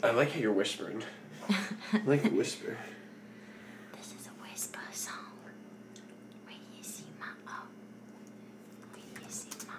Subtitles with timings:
[0.00, 1.02] I like how you're whispering.
[1.50, 2.78] I like the whisper.
[3.96, 5.14] This is a whisper song.
[5.96, 7.66] Do you see my oh?
[8.94, 9.74] Do you see my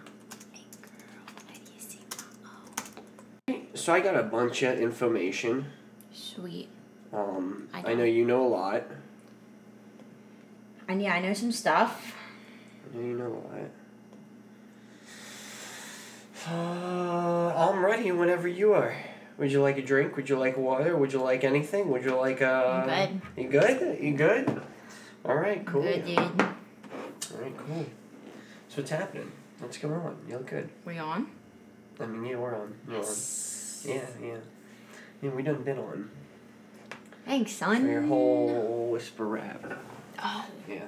[0.54, 1.24] hey girl?
[1.48, 3.62] Do you see my oh?
[3.76, 5.68] So I got a bunch of information.
[6.12, 6.68] Sweet.
[7.14, 8.84] Um, I I know you know a lot.
[10.88, 12.09] And yeah, I know some stuff.
[13.00, 13.70] You know a lot.
[16.48, 18.96] Uh, I'm ready whenever you are.
[19.38, 20.16] Would you like a drink?
[20.18, 20.98] Would you like water?
[20.98, 21.90] Would you like anything?
[21.92, 22.86] Would you like uh?
[22.90, 24.00] I'm You good?
[24.02, 24.62] You good?
[25.24, 25.82] All right, cool.
[25.84, 26.18] Good dude.
[26.20, 27.86] All right, cool.
[28.68, 29.32] So what's happening?
[29.60, 30.18] What's going on?
[30.28, 30.70] You look good.
[30.86, 31.28] We on?
[32.00, 32.76] I mean, yeah, we're on.
[32.88, 33.16] We're on.
[33.86, 34.38] Yeah, yeah.
[35.22, 36.10] Yeah, we done been on
[37.26, 37.90] Thanks, for son.
[37.90, 39.64] your whole whisper rap.
[40.22, 40.88] Oh, Yeah.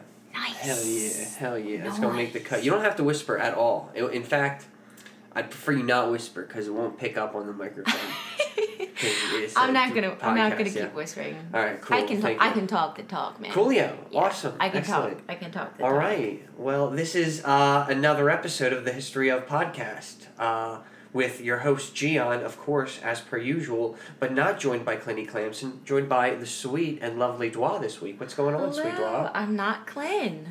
[0.62, 1.88] Hell yeah, hell yeah.
[1.88, 2.64] It's gonna make the cut.
[2.64, 3.92] You don't have to whisper at all.
[3.96, 4.66] I- In fact,
[5.34, 8.00] I'd prefer you not whisper because it won't pick up on the microphone.
[9.56, 10.16] I'm not gonna.
[10.22, 10.84] I'm not gonna yeah.
[10.86, 11.36] keep whispering.
[11.54, 11.98] All right, cool.
[11.98, 12.22] I can.
[12.22, 13.52] Thank I can talk the talk, man.
[13.52, 13.96] Coolio.
[14.12, 14.54] Yeah, Awesome.
[14.60, 15.18] I can Excellent.
[15.20, 15.26] talk.
[15.30, 16.00] I can talk the All talk.
[16.00, 16.44] right.
[16.58, 20.80] Well, this is uh, another episode of the History of Podcast uh,
[21.14, 25.82] with your host Gian, of course, as per usual, but not joined by Clinty Clamson,
[25.84, 28.20] joined by the sweet and lovely Dwa this week.
[28.20, 29.32] What's going on, sweet Hello, Dwa?
[29.34, 30.48] I'm not Clint.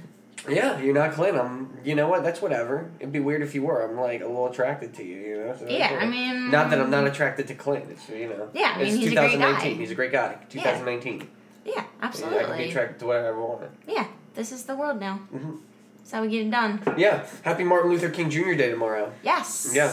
[0.48, 1.36] Yeah, you're not Clint.
[1.36, 1.77] I'm.
[1.84, 2.22] You know what?
[2.22, 2.91] That's whatever.
[2.98, 3.83] It'd be weird if you were.
[3.83, 5.16] I'm like a little attracted to you.
[5.16, 5.56] You know.
[5.58, 6.50] So Yeah, I mean.
[6.50, 7.91] Not that I'm not attracted to Clint.
[7.91, 8.48] It's you know.
[8.55, 9.72] Yeah, I mean, it's he's a great 2019.
[9.72, 9.78] guy.
[9.78, 10.38] He's a great guy.
[10.48, 11.28] 2019.
[11.64, 13.70] Yeah, Yeah, I can be attracted to whatever I want.
[13.86, 15.20] Yeah, this is the world now.
[15.34, 15.58] Mhm.
[15.98, 16.81] That's how we get it done.
[16.97, 17.27] Yeah.
[17.42, 18.55] Happy Martin Luther King Jr.
[18.55, 19.12] Day tomorrow.
[19.22, 19.70] Yes.
[19.75, 19.92] Yeah.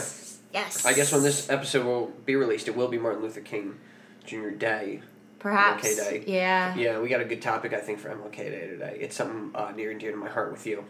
[0.52, 0.84] Yes.
[0.86, 3.78] I guess when this episode will be released, it will be Martin Luther King
[4.24, 4.50] Jr.
[4.50, 5.02] Day.
[5.38, 5.86] Perhaps.
[5.86, 6.24] MLK Day.
[6.26, 6.74] Yeah.
[6.74, 8.96] Yeah, we got a good topic I think for MLK Day today.
[9.00, 10.84] It's something uh, near and dear to my heart with you.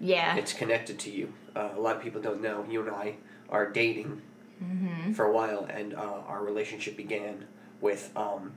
[0.00, 0.36] Yeah.
[0.36, 1.32] It's connected to you.
[1.54, 2.64] Uh, a lot of people don't know.
[2.68, 3.14] You and I
[3.48, 4.22] are dating
[4.62, 5.12] Mm-hmm.
[5.14, 7.46] for a while, and uh, our relationship began
[7.80, 8.52] with um,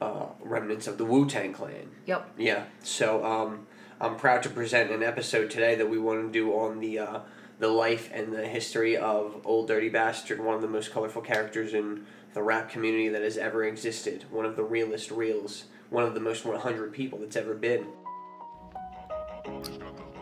[0.00, 1.88] uh, remnants of the Wu Tang Clan.
[2.06, 2.30] Yep.
[2.36, 2.64] Yeah.
[2.82, 3.68] So um,
[4.00, 7.20] I'm proud to present an episode today that we want to do on the uh,
[7.60, 11.74] the life and the history of Old Dirty Bastard, one of the most colorful characters
[11.74, 14.24] in the rap community that has ever existed.
[14.30, 15.64] One of the realest reels.
[15.90, 17.86] One of the most 100 people that's ever been.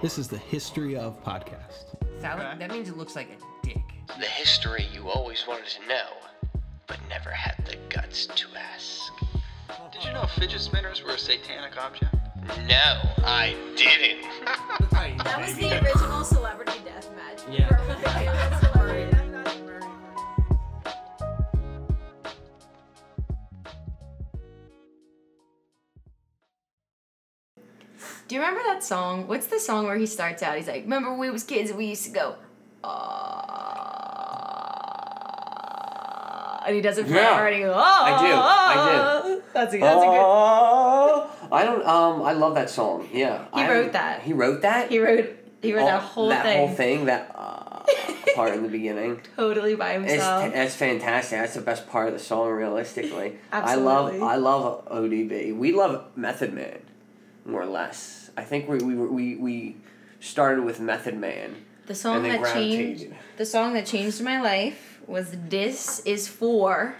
[0.02, 1.94] This is the History of Podcast.
[2.20, 3.82] That, that means it looks like a dick.
[4.08, 6.08] The history you always wanted to know,
[6.88, 9.12] but never had the guts to ask.
[9.92, 12.14] Did you know fidget spinners were a satanic object?
[12.66, 14.22] No, I didn't.
[15.24, 17.40] That was the original celebrity death match.
[17.50, 18.78] Yeah.
[28.28, 29.26] Do you remember that song?
[29.26, 30.56] What's the song where he starts out?
[30.56, 32.36] He's like, "Remember when we was kids and we used to go."
[32.84, 33.38] Uh,
[36.66, 37.46] and he does it forever, Yeah.
[37.46, 39.42] and he goes, oh, I do, I do.
[39.54, 41.84] That's a, that's a Oh, I don't.
[41.86, 43.08] Um, I love that song.
[43.12, 44.22] Yeah, He I- wrote that.
[44.22, 44.90] He wrote that.
[44.90, 45.30] He wrote.
[45.62, 46.36] He wrote All- that whole thing.
[46.36, 47.04] that thing whole thing.
[47.06, 47.82] That uh,
[48.34, 49.20] part in the beginning.
[49.36, 50.52] totally by himself.
[50.54, 51.38] it's fantastic.
[51.40, 53.38] That's the best part of the song, realistically.
[53.52, 55.56] I love I love ODB.
[55.56, 56.78] We love Method Man,
[57.44, 58.30] more or less.
[58.36, 59.76] I think we we we we
[60.20, 61.56] started with Method Man
[61.86, 63.06] the song that changed.
[63.38, 66.94] The song that changed my life was "This Is For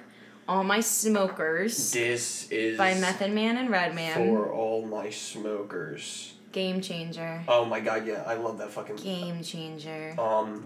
[0.49, 4.15] All My Smokers" This is by Method Man and Redman.
[4.15, 6.33] for all my smokers.
[6.53, 7.43] Game changer.
[7.47, 8.97] Oh my god, yeah, I love that fucking.
[8.97, 10.15] Game changer.
[10.19, 10.65] Um,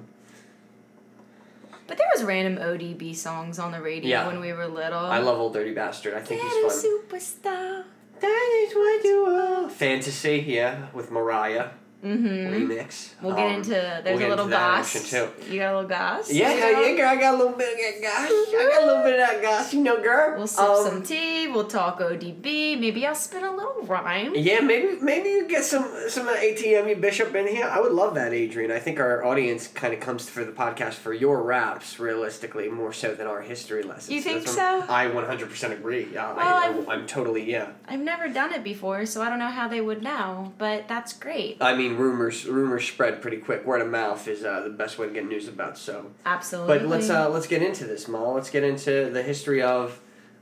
[1.88, 4.26] But there was random ODB songs on the radio Yeah.
[4.28, 4.98] when we were little.
[5.00, 6.14] I love Old Dirty Bastard.
[6.14, 7.00] I think Get he's a fun.
[7.08, 7.84] superstar.
[8.20, 9.68] That is what you are.
[9.68, 11.70] Fantasy, yeah, with Mariah
[12.04, 12.26] Mm-hmm.
[12.72, 13.10] remix.
[13.22, 13.70] We'll get Um, into.
[13.70, 14.92] There's we'll get a little goss.
[15.10, 15.28] too.
[15.48, 16.32] You got a little goss.
[16.32, 17.08] Yeah, yeah, yeah, girl.
[17.08, 18.28] I got a little bit of that gosh.
[18.28, 20.36] I got a little bit of that gosh, you know, girl.
[20.36, 21.46] We'll sip Um, some tea.
[21.48, 22.78] We'll talk ODB.
[22.80, 24.32] Maybe I'll spit a little rhyme.
[24.34, 27.66] Yeah, maybe maybe you get some some ATM Bishop in here.
[27.66, 28.72] I would love that, Adrian.
[28.72, 32.92] I think our audience kind of comes for the podcast for your raps, realistically, more
[32.92, 34.10] so than our history lessons.
[34.10, 34.84] You think so?
[34.88, 36.08] I one hundred percent agree.
[36.12, 37.68] Yeah, Well, I, I'm totally yeah.
[37.86, 40.52] I've never done it before, so I don't know how they would know.
[40.58, 41.58] But that's great.
[41.60, 43.64] I mean, rumors rumors spread pretty quick.
[43.64, 45.78] Word of mouth is uh, the best way to get news about.
[45.78, 46.78] So, Absolutely.
[46.78, 48.30] but let's uh, let's get into this, Ma.
[48.32, 50.00] Let's get into the history of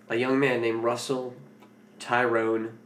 [0.08, 1.34] a young man named Russell
[1.98, 2.78] Tyrone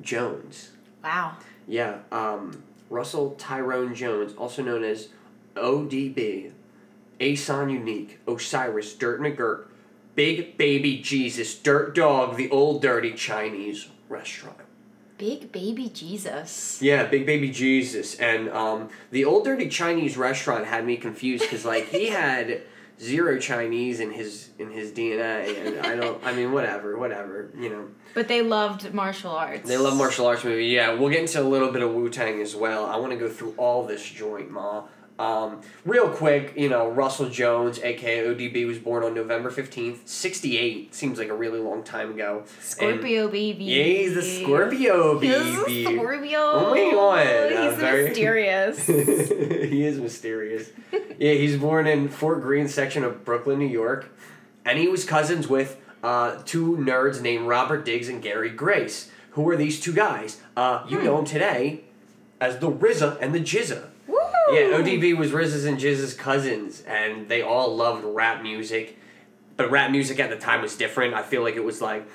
[0.00, 0.70] Jones.
[1.04, 1.36] wow.
[1.68, 5.08] Yeah, um, Russell Tyrone Jones, also known as
[5.54, 6.50] ODB,
[7.20, 9.66] Ason Unique, Osiris, Dirt McGirt,
[10.16, 14.56] Big Baby Jesus, Dirt Dog, the Old Dirty Chinese Restaurant.
[15.20, 16.80] Big baby Jesus.
[16.80, 21.66] Yeah, Big Baby Jesus, and um, the old dirty Chinese restaurant had me confused because
[21.66, 22.62] like he had
[22.98, 26.24] zero Chinese in his in his DNA, and I don't.
[26.24, 27.88] I mean, whatever, whatever, you know.
[28.14, 29.68] But they loved martial arts.
[29.68, 30.68] They love martial arts movie.
[30.68, 32.86] Yeah, we'll get into a little bit of Wu Tang as well.
[32.86, 34.84] I want to go through all this joint, ma.
[35.20, 40.56] Um, real quick, you know, Russell Jones, aka ODB, was born on November fifteenth, sixty
[40.56, 40.94] eight.
[40.94, 42.44] Seems like a really long time ago.
[42.60, 43.64] Scorpio baby.
[43.64, 45.30] Yeah, he's a Scorpio He's
[45.66, 45.84] baby.
[45.84, 46.38] a Scorpio.
[46.40, 48.86] Oh my God, He's very- mysterious.
[48.86, 50.70] he is mysterious.
[51.18, 54.08] yeah, he's born in Fort Greene section of Brooklyn, New York,
[54.64, 59.10] and he was cousins with uh, two nerds named Robert Diggs and Gary Grice.
[59.32, 60.40] Who are these two guys?
[60.56, 61.82] Uh, you know them today
[62.40, 63.89] as the RZA and the GZA.
[64.52, 68.98] Yeah, ODB was RZA's and GZA's cousins, and they all loved rap music.
[69.56, 71.14] But rap music at the time was different.
[71.14, 72.08] I feel like it was like,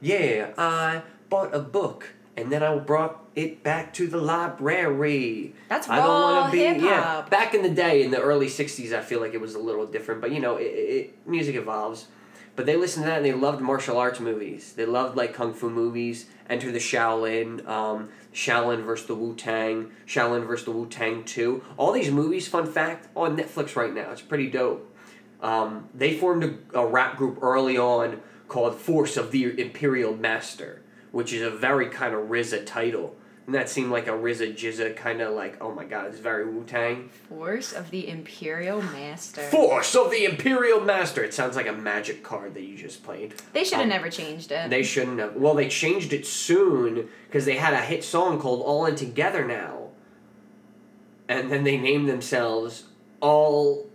[0.00, 5.54] yeah, I bought a book, and then I brought it back to the library.
[5.68, 6.74] That's I don't wanna be yeah.
[6.74, 7.30] hip-hop.
[7.30, 9.86] Back in the day, in the early '60s, I feel like it was a little
[9.86, 10.20] different.
[10.20, 12.06] But you know, it, it, music evolves.
[12.54, 14.74] But they listened to that and they loved martial arts movies.
[14.74, 16.26] They loved like kung fu movies.
[16.50, 21.62] Enter the Shaolin, um, Shaolin versus the Wu Tang, Shaolin versus the Wu Tang Two.
[21.76, 24.10] All these movies, fun fact, on Netflix right now.
[24.10, 24.88] It's pretty dope.
[25.40, 30.82] Um, they formed a, a rap group early on called Force of the Imperial Master,
[31.10, 33.16] which is a very kind of RZA title.
[33.46, 36.46] And that seemed like a RZA GZA kind of like, oh my god, it's very
[36.48, 37.08] Wu Tang.
[37.28, 39.42] Force of the Imperial Master.
[39.42, 41.24] Force of the Imperial Master.
[41.24, 43.34] It sounds like a magic card that you just played.
[43.52, 44.70] They should have Um, never changed it.
[44.70, 45.34] They shouldn't have.
[45.34, 49.44] Well, they changed it soon because they had a hit song called All In Together
[49.44, 49.88] Now.
[51.28, 52.84] And then they named themselves
[53.20, 53.90] All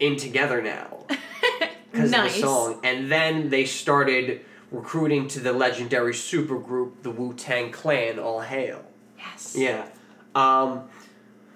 [0.00, 1.04] In Together Now
[1.92, 2.30] because nice.
[2.30, 2.80] of the song.
[2.82, 4.40] And then they started
[4.72, 8.84] recruiting to the legendary supergroup, the Wu Tang Clan, All Hail.
[9.18, 9.54] Yes.
[9.56, 9.86] Yeah.
[10.34, 10.88] Um,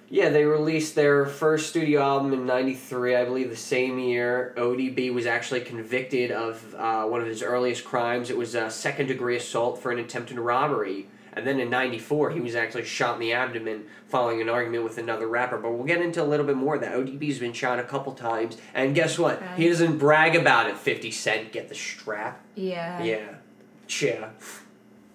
[0.08, 4.52] yeah, they released their first studio album in 93, I believe the same year.
[4.58, 8.28] ODB was actually convicted of uh, one of his earliest crimes.
[8.28, 11.06] It was a second degree assault for an attempted robbery.
[11.32, 14.98] And then in 94, he was actually shot in the abdomen following an argument with
[14.98, 15.56] another rapper.
[15.56, 16.92] But we'll get into a little bit more of that.
[16.92, 18.58] ODB's been shot a couple times.
[18.74, 19.42] And guess what?
[19.56, 21.52] He doesn't brag about it, 50 Cent.
[21.52, 22.44] Get the strap.
[22.54, 23.02] Yeah.
[23.02, 23.34] Yeah.
[23.88, 24.28] Yeah.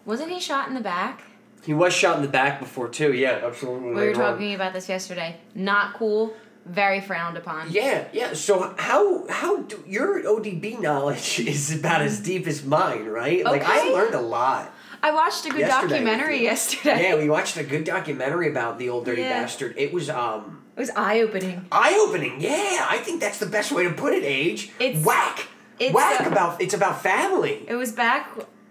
[0.06, 1.22] Wasn't he shot in the back?
[1.68, 3.12] He was shot in the back before, too.
[3.14, 3.90] Yeah, absolutely.
[3.90, 4.14] We were on.
[4.16, 5.36] talking about this yesterday.
[5.54, 6.34] Not cool.
[6.66, 7.70] Very frowned upon.
[7.72, 8.34] Yeah, yeah.
[8.34, 13.44] So how how do your ODB knowledge is about as deep as mine, right?
[13.44, 14.74] Like I learned a lot.
[15.04, 17.04] I watched a good Yesterday, documentary yesterday.
[17.04, 19.42] Yeah, we watched a good documentary about the old dirty Yeah.
[19.42, 19.76] bastard.
[19.78, 21.66] It was um It was eye opening.
[21.72, 22.42] eye opening.
[22.42, 24.24] Yeah, I think that's the best way to put it.
[24.24, 25.48] Age It's- whack
[25.80, 27.64] it's whack a- about it's about family.
[27.68, 28.30] It was back.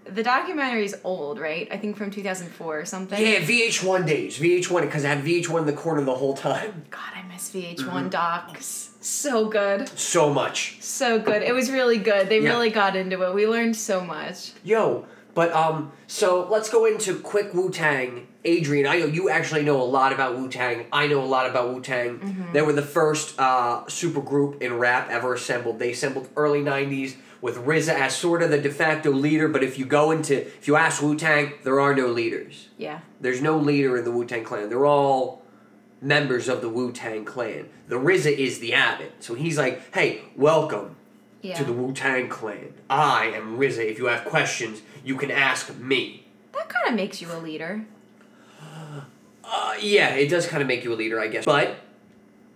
[0.09, 1.69] The documentary is old, right?
[1.71, 3.21] I think from 2004 or something.
[3.21, 6.85] Yeah, VH1 days, VH1 because I had VH1 in the corner the whole time.
[6.91, 8.09] God, I miss VH1 Mm-hmm.
[8.09, 8.91] docs.
[9.01, 9.89] So good.
[9.99, 10.79] So much.
[10.81, 11.43] So good.
[11.43, 12.29] It was really good.
[12.29, 12.51] They Yeah.
[12.51, 13.35] really got into it.
[13.35, 14.53] We learned so much.
[14.65, 18.27] Yo, but um, so let's go into quick Wu Tang.
[18.45, 20.87] Adrian, I know you actually know a lot about Wu Tang.
[20.93, 22.19] I know a lot about Wu Tang.
[22.21, 22.53] Mm-hmm.
[22.53, 25.79] They were the first uh, super group in rap ever assembled.
[25.81, 29.47] They assembled early '90s with RZA as sort of the de facto leader.
[29.47, 32.67] But if you go into, if you ask Wu Tang, there are no leaders.
[32.77, 33.03] Yeah.
[33.21, 34.69] There's no leader in the Wu Tang Clan.
[34.69, 35.43] They're all
[36.03, 37.69] members of the Wu Tang Clan.
[37.87, 40.97] The RZA is the abbot, so he's like, "Hey, welcome
[41.41, 41.55] Yeah.
[41.55, 42.75] to the Wu Tang Clan.
[42.91, 43.89] I am RZA.
[43.89, 47.85] If you have questions, you can ask me." that kind of makes you a leader.
[49.45, 51.45] Uh, yeah, it does kind of make you a leader, I guess.
[51.45, 51.77] But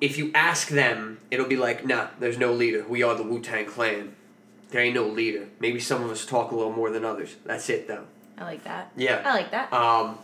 [0.00, 2.84] if you ask them, it'll be like, nah, there's no leader.
[2.88, 4.16] We are the Wu Tang Clan.
[4.70, 5.48] There ain't no leader.
[5.58, 7.36] Maybe some of us talk a little more than others.
[7.44, 8.04] That's it, though.
[8.38, 8.92] I like that.
[8.96, 9.22] Yeah.
[9.24, 9.72] I like that.
[9.72, 10.18] Um,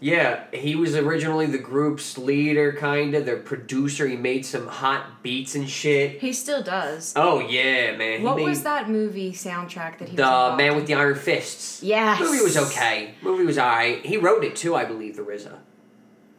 [0.00, 3.24] yeah, he was originally the group's leader, kind of.
[3.24, 4.06] Their producer.
[4.06, 6.20] He made some hot beats and shit.
[6.20, 7.14] he still does.
[7.16, 8.18] Oh, yeah, man.
[8.20, 11.82] He what made was that movie soundtrack that he The Man with the Iron Fists.
[11.82, 12.20] Yes.
[12.20, 13.14] Movie was okay.
[13.22, 14.04] Movie was alright.
[14.04, 15.56] He wrote it too, I believe, the RZA.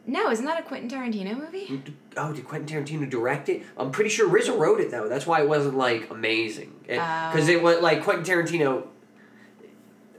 [0.08, 1.82] No, isn't that a Quentin Tarantino movie?
[2.16, 3.62] Oh, did Quentin Tarantino direct it?
[3.76, 5.08] I'm pretty sure RZA wrote it though.
[5.08, 6.72] That's why it wasn't like amazing.
[6.86, 7.52] Because Oh.
[7.52, 8.86] it was like Quentin Tarantino.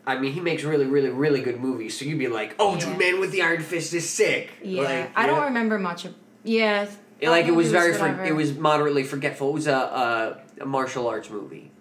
[0.06, 1.98] I mean, he makes really, really, really good movies.
[1.98, 2.86] So you'd be like, "Oh, Yeah.
[2.86, 4.84] dude, Man with the Iron Fist is sick." Yeah.
[4.84, 6.14] Like, I don't remember much of.
[6.44, 6.88] Yeah.
[7.20, 9.50] It, like it was very, for, it was moderately forgetful.
[9.50, 11.72] It was a, a, a martial arts movie.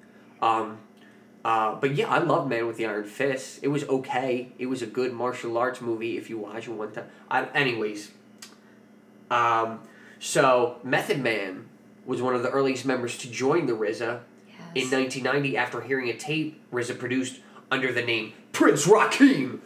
[0.40, 0.78] Um,
[1.46, 3.60] uh, but yeah, I love Man with the Iron Fist.
[3.62, 4.50] It was okay.
[4.58, 7.06] It was a good martial arts movie if you watch it one time.
[7.30, 8.10] I, anyways,
[9.30, 9.78] um,
[10.18, 11.68] so Method Man
[12.04, 14.22] was one of the earliest members to join the RZA
[14.74, 17.38] in 1990 after hearing a tape RZA produced
[17.70, 19.60] under the name Prince Rakim.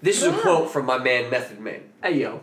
[0.00, 1.82] This is a quote from my man Method Man.
[2.02, 2.40] Hey yo,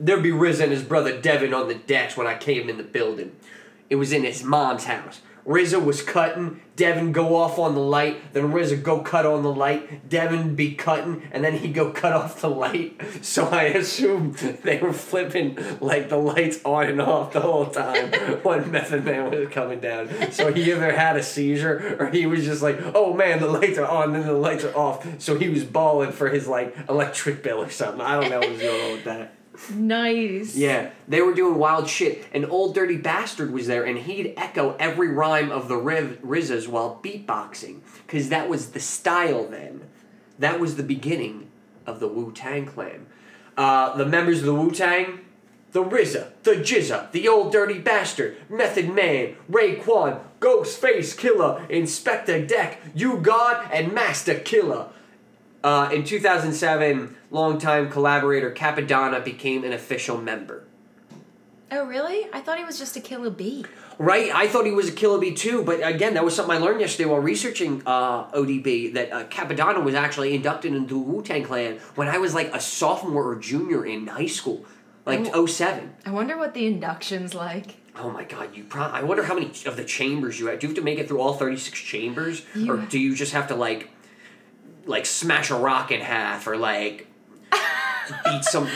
[0.00, 2.82] there'd be Riz and his brother Devin on the decks when I came in the
[2.82, 3.36] building.
[3.90, 5.20] It was in his mom's house.
[5.46, 9.52] RZA was cutting, Devin go off on the light, then RZA go cut on the
[9.52, 13.00] light, Devin be cutting, and then he go cut off the light.
[13.22, 18.10] So I assumed they were flipping like the lights on and off the whole time
[18.42, 20.32] when Method Man was coming down.
[20.32, 23.78] So he either had a seizure or he was just like, oh man, the lights
[23.78, 25.06] are on, then the lights are off.
[25.20, 28.00] So he was balling for his like electric bill or something.
[28.00, 29.34] I don't know what was going on with that.
[29.70, 30.56] Nice.
[30.56, 32.24] Yeah, they were doing wild shit.
[32.32, 36.68] An old dirty bastard was there, and he'd echo every rhyme of the Riv- RZAs
[36.68, 39.82] while beatboxing, because that was the style then.
[40.38, 41.50] That was the beginning
[41.86, 43.06] of the Wu Tang Clan.
[43.56, 45.20] Uh, the members of the Wu Tang,
[45.72, 52.80] the RZA, the GZA, the old dirty bastard, Method Man, Raekwon, Ghostface Killah, Inspectah Deck,
[52.94, 54.90] U-God, and Masta Killa.
[55.64, 60.64] Uh, in 2007, longtime collaborator Cappadonna became an official member.
[61.70, 62.26] Oh, really?
[62.32, 63.64] I thought he was just a killer bee.
[63.98, 66.58] Right, I thought he was a Killer Bee too, but again, that was something I
[66.58, 71.22] learned yesterday while researching uh, ODB that uh, Cappadonna was actually inducted into the Wu
[71.22, 74.64] Tang Clan when I was like a sophomore or junior in high school,
[75.06, 75.46] like Oh.
[75.46, 75.92] 07.
[76.06, 77.76] I wonder what the induction's like.
[77.94, 80.58] Oh my god, you pro- I wonder how many of the chambers you have.
[80.58, 82.44] Do you have to make it through all 36 chambers?
[82.66, 83.90] Or do you just have to like
[84.86, 87.06] like smash a rock in half or like
[88.24, 88.68] beat some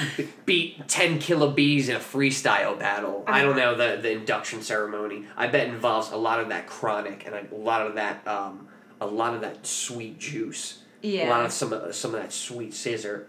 [0.45, 3.25] beat 10 kilo bees in a freestyle battle?
[3.27, 5.27] I don't know the the induction ceremony.
[5.37, 8.69] I bet involves a lot of that chronic and a lot of that um
[9.01, 10.79] a lot of that sweet juice.
[11.03, 13.29] Yeah a lot of some of some of that sweet scissor.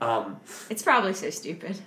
[0.00, 1.78] Um It's probably so stupid.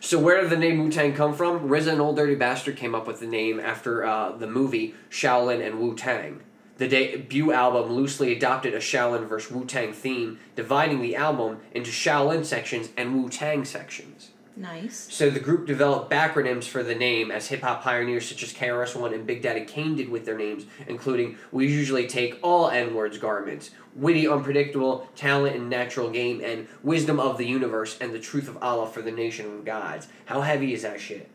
[0.00, 1.68] so where did the name Wu Tang come from?
[1.68, 5.64] RZA and Old Dirty Bastard came up with the name after uh, the movie Shaolin
[5.66, 6.40] and Wu Tang.
[6.78, 9.50] The debut album loosely adopted a Shaolin vs.
[9.50, 14.30] Wu Tang theme, dividing the album into Shaolin sections and Wu Tang sections.
[14.58, 15.06] Nice.
[15.10, 19.12] So the group developed backronyms for the name as hip hop pioneers such as KRS-One
[19.12, 23.70] and Big Daddy Kane did with their names, including "We usually take all N-words garments,"
[23.94, 28.56] "Witty, unpredictable, talent and natural game," and "Wisdom of the universe and the truth of
[28.62, 31.28] Allah for the nation of gods." How heavy is that shit?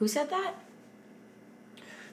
[0.00, 0.54] Who said that?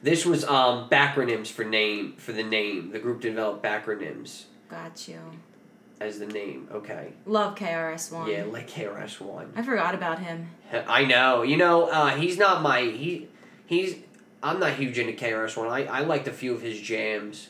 [0.03, 2.91] This was um backronyms for name for the name.
[2.91, 5.19] The group developed backronyms Got you.
[6.01, 6.67] as the name.
[6.72, 7.13] Okay.
[7.25, 8.29] Love KRS-One.
[8.29, 9.53] Yeah, like KRS-One.
[9.55, 10.50] I forgot about him.
[10.72, 11.43] I know.
[11.43, 13.29] You know, uh, he's not my he
[13.65, 13.95] he's
[14.43, 15.69] I'm not huge into KRS One.
[15.69, 17.48] I, I liked a few of his jams,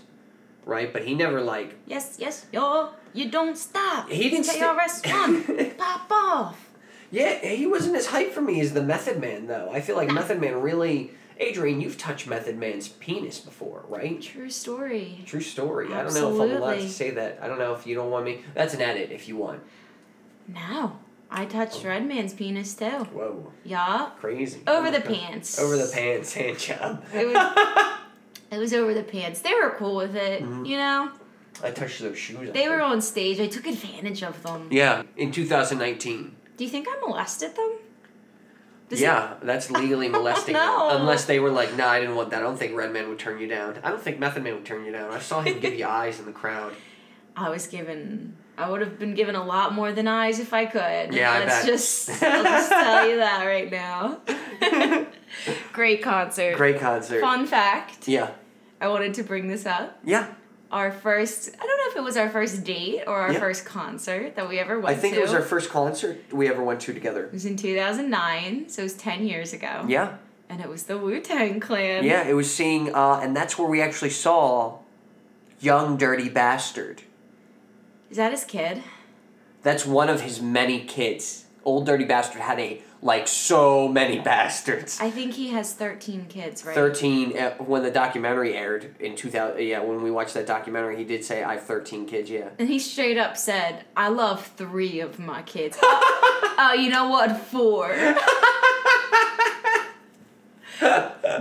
[0.64, 0.94] right?
[0.94, 4.10] But he never like Yes, yes, yo, you don't stop.
[4.12, 6.70] He didn't sti- KRS-One, pop off.
[7.10, 9.72] Yeah, he wasn't as hype for me as the Method Man though.
[9.72, 14.22] I feel like Method Man really Adrian, you've touched Method Man's penis before, right?
[14.22, 15.24] True story.
[15.26, 15.94] True story.
[15.94, 17.40] I don't know if I'm allowed to say that.
[17.42, 18.42] I don't know if you don't want me.
[18.54, 19.62] That's an edit if you want.
[20.48, 21.00] No,
[21.32, 22.86] I touched Redman's penis too.
[22.86, 24.62] Whoa, Yeah, crazy.
[24.68, 25.16] over the Okay.
[25.16, 25.58] pants.
[25.60, 27.04] Over the pants hand job.
[27.14, 27.98] It was.
[28.52, 29.42] It was over the pants.
[29.42, 30.68] They were cool with it, Mhm.
[30.68, 31.10] you know.
[31.64, 32.52] I touched those shoes.
[32.54, 33.40] They were on stage.
[33.40, 34.68] I took advantage of them.
[34.70, 36.36] Yeah, in 2019.
[36.58, 37.72] Do you think I molested them?
[38.90, 40.90] Does yeah, that's legally molesting No.
[40.90, 41.02] them.
[41.02, 42.40] Unless they were like, nah, I didn't want that.
[42.40, 43.78] I don't think Redman would turn you down.
[43.84, 45.12] I don't think Method Man would turn you down.
[45.12, 46.74] I saw him give you eyes in the crowd.
[47.36, 48.36] I was given.
[48.58, 51.14] I would have been given a lot more than eyes if I could.
[51.14, 51.66] Yeah, I Let's bet.
[51.66, 52.10] just.
[52.24, 54.20] I'll just tell you that right now.
[55.74, 56.56] Great concert.
[56.56, 57.22] Great concert.
[57.22, 58.08] Fun fact.
[58.08, 58.32] Yeah.
[58.80, 59.98] I wanted to bring this up.
[60.04, 60.28] Yeah.
[60.74, 61.50] Our first.
[61.62, 63.40] I don't know if it was our first date or our Yeah.
[63.40, 64.98] first concert that we ever went to.
[64.98, 65.20] I think to.
[65.20, 67.26] it was our first concert we ever went to together.
[67.26, 69.86] It was in 2009, so it was 10 years ago.
[69.88, 70.16] Yeah.
[70.50, 72.04] And it was the Wu Tang Clan.
[72.04, 74.80] Yeah, it was seeing, uh, and that's where we actually saw
[75.60, 77.04] Young Dirty Bastard.
[78.10, 78.82] Is that his kid?
[79.62, 81.46] That's one of his many kids.
[81.64, 85.00] Old Dirty Bastard had a, like, so many bastards.
[85.02, 86.74] I think he has 13 kids, right?
[86.74, 91.04] 13 uh, when the documentary aired in 2000 yeah when we watched that documentary he
[91.04, 95.00] did say i have 13 kids yeah And he straight up said, I love three
[95.02, 95.78] of my kids.
[95.82, 97.36] oh, oh, you know what?
[97.38, 97.94] Four.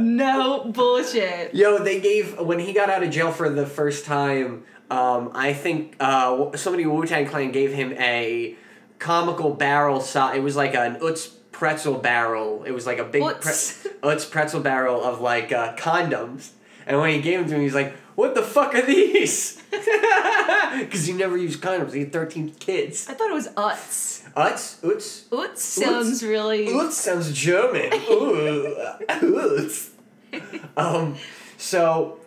[0.00, 1.54] no bullshit.
[1.54, 5.52] yo they gave when he got out of jail for the first time um, i
[5.52, 8.54] think uh, somebody in wu-tang clan gave him a
[8.98, 13.22] comical barrel size it was like an utz pretzel barrel it was like a big
[13.22, 13.82] Utz.
[13.82, 16.50] Pre- utz pretzel barrel of like uh, condoms
[16.86, 21.06] and when he gave them to him he's like what the fuck are these because
[21.06, 24.22] he never used condoms he had 13 kids I thought it was Utz.
[24.34, 26.66] utz utz Utz sounds really.
[26.68, 27.92] Utz sounds German.
[28.10, 28.76] Ooh,
[29.08, 29.90] Utz.
[30.76, 31.16] Um,
[31.58, 32.18] so,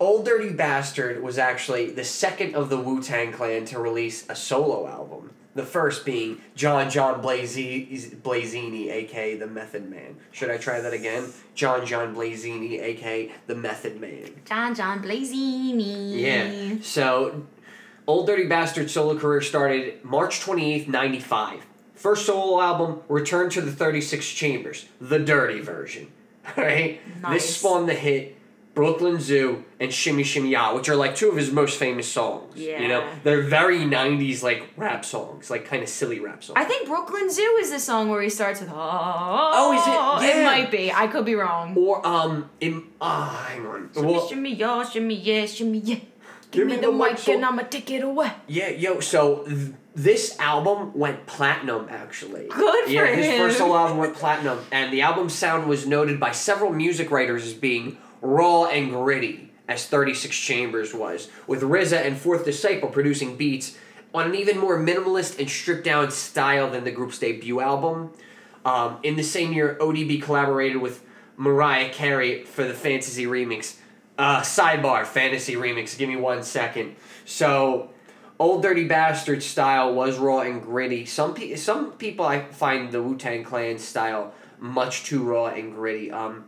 [0.00, 4.34] Old Dirty Bastard was actually the second of the Wu Tang Clan to release a
[4.36, 5.30] solo album.
[5.54, 10.16] The first being John John Blaze- Blazini, aka the Method Man.
[10.30, 11.24] Should I try that again?
[11.54, 14.30] John John Blazini, aka the Method Man.
[14.46, 16.18] John John Blazini.
[16.20, 16.76] Yeah.
[16.82, 17.42] So,
[18.06, 21.66] Old Dirty Bastard solo career started March 28th, 95.
[21.94, 26.08] First solo album, Return to the 36 Chambers, the dirty version.
[26.58, 27.00] Alright?
[27.22, 27.42] Nice.
[27.42, 28.36] This spawned the hit
[28.74, 32.56] Brooklyn Zoo and Shimmy Shimmy Ya, which are like two of his most famous songs.
[32.56, 32.80] Yeah.
[32.80, 33.06] You know?
[33.22, 36.56] They're very 90s like rap songs, like kind of silly rap songs.
[36.56, 38.74] I think Brooklyn Zoo is the song where he starts with oh.
[38.74, 40.26] Oh, is it?
[40.26, 40.40] Yeah.
[40.40, 40.90] It might be.
[40.90, 41.76] I could be wrong.
[41.76, 43.90] or, um, in, ah, hang on.
[43.92, 45.96] Shimmy, Well, shimmy, yeah, shimmy, yeah, shimmy, yeah.
[46.50, 48.30] Give, me, the, mic and I'ma take it away.
[48.46, 52.46] Yeah, yo, so th- this album went platinum actually.
[52.48, 53.38] Good for yeah, his him.
[53.38, 57.54] first album went platinum, and the album's sound was noted by several music writers as
[57.54, 63.76] being raw and gritty, as 36 Chambers was, with RZA and Fourth Disciple producing beats
[64.14, 68.10] on an even more minimalist and stripped down style than the group's debut album.
[68.64, 71.02] Um, in the same year, ODB collaborated with
[71.36, 73.76] Mariah Carey for the Fantasy remix.
[74.18, 75.98] Uh, sidebar, Fantasy remix.
[75.98, 76.94] Give me one second.
[77.24, 77.90] So,
[78.38, 81.06] Old Dirty Bastard style was raw and gritty.
[81.06, 85.74] Some pe- some people I find the Wu Tang Clan style much too raw and
[85.74, 86.10] gritty.
[86.10, 86.44] Um,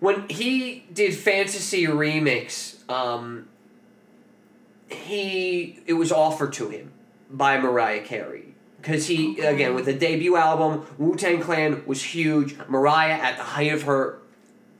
[0.00, 3.46] when he did Fantasy remix, um,
[4.88, 6.90] he it was offered to him
[7.30, 12.56] by Mariah Carey because he again with the debut album Wu Tang Clan was huge.
[12.68, 14.18] Mariah at the height of her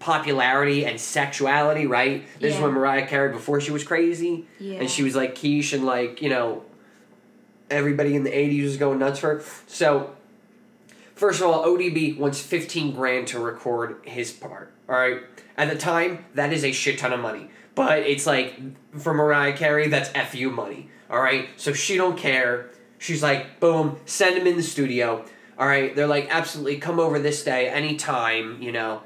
[0.01, 2.25] popularity and sexuality, right?
[2.41, 2.65] This is Yeah.
[2.67, 4.81] when Mariah Carey before she was crazy Yeah.
[4.81, 6.65] and she was like quiche and like you know
[7.71, 9.43] everybody in the 80s was going nuts for her.
[9.69, 10.11] So
[11.21, 14.73] first of all, ODB wants 15 grand to record his part.
[14.89, 15.21] All right.
[15.55, 17.51] At the time, that is a shit ton of money.
[17.75, 18.59] But it's like
[18.99, 20.89] for Mariah Carey, that's fu money.
[21.11, 21.51] All right.
[21.59, 22.71] So she don't care.
[22.97, 25.27] She's like, boom, send him in the studio.
[25.59, 25.95] All right.
[25.95, 28.63] They're like, absolutely, come over this day, anytime.
[28.63, 29.03] You know,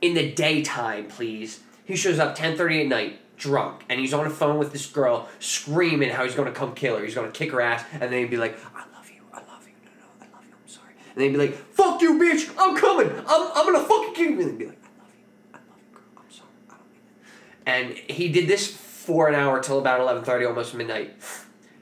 [0.00, 1.60] in the daytime, please.
[1.84, 5.28] He shows up 10:30 at night, drunk, and he's on the phone with this girl,
[5.38, 7.04] screaming how he's gonna come kill her.
[7.04, 9.66] He's gonna kick her ass, and then he'd be like, "I love you, I love
[9.66, 12.52] you, no, no, I love you, I'm sorry." And they'd be like, "Fuck you, bitch,
[12.58, 15.26] I'm coming, I'm, I'm gonna fucking kill you." And they'd be like, "I love you,
[15.54, 17.00] I love you, girl, I'm sorry, I don't mean
[17.94, 21.14] it." And he did this for an hour till about 11:30, almost midnight.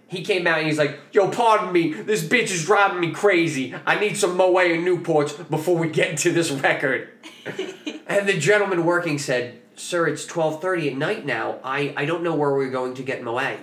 [0.09, 3.75] He came out and he's like, "Yo, pardon me, this bitch is driving me crazy.
[3.87, 7.11] I need some Moet and Newports before we get to this record."
[8.09, 11.61] and the gentleman working said, "Sir, it's 12:30 at night now.
[11.62, 13.61] I I don't know where we're going to get Moet.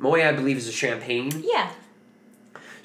[0.00, 1.70] Moet, I believe, is a champagne." Yeah.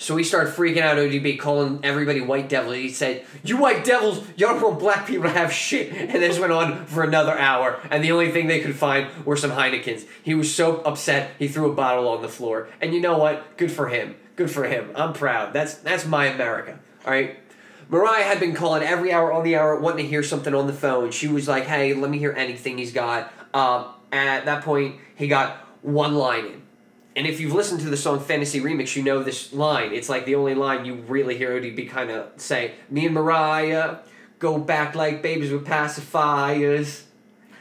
[0.03, 2.75] So he started freaking out ODB, calling everybody white devils.
[2.75, 5.93] He said, You white devils, y'all want black people to have shit.
[5.93, 7.79] And this went on for another hour.
[7.89, 10.05] And the only thing they could find were some Heinekens.
[10.21, 12.67] He was so upset, he threw a bottle on the floor.
[12.81, 13.55] And you know what?
[13.55, 14.15] Good for him.
[14.35, 14.91] Good for him.
[14.93, 15.53] I'm proud.
[15.53, 16.79] That's that's my America.
[17.05, 17.39] Alright?
[17.87, 20.73] Mariah had been calling every hour on the hour, wanting to hear something on the
[20.73, 21.11] phone.
[21.11, 23.31] She was like, Hey, let me hear anything he's got.
[23.53, 26.62] Um, at that point, he got one line in.
[27.15, 29.93] And if you've listened to the song Fantasy Remix, you know this line.
[29.93, 32.73] It's like the only line you really hear ODB kind of say.
[32.89, 33.97] Me and Mariah
[34.39, 37.03] go back like babies with pacifiers.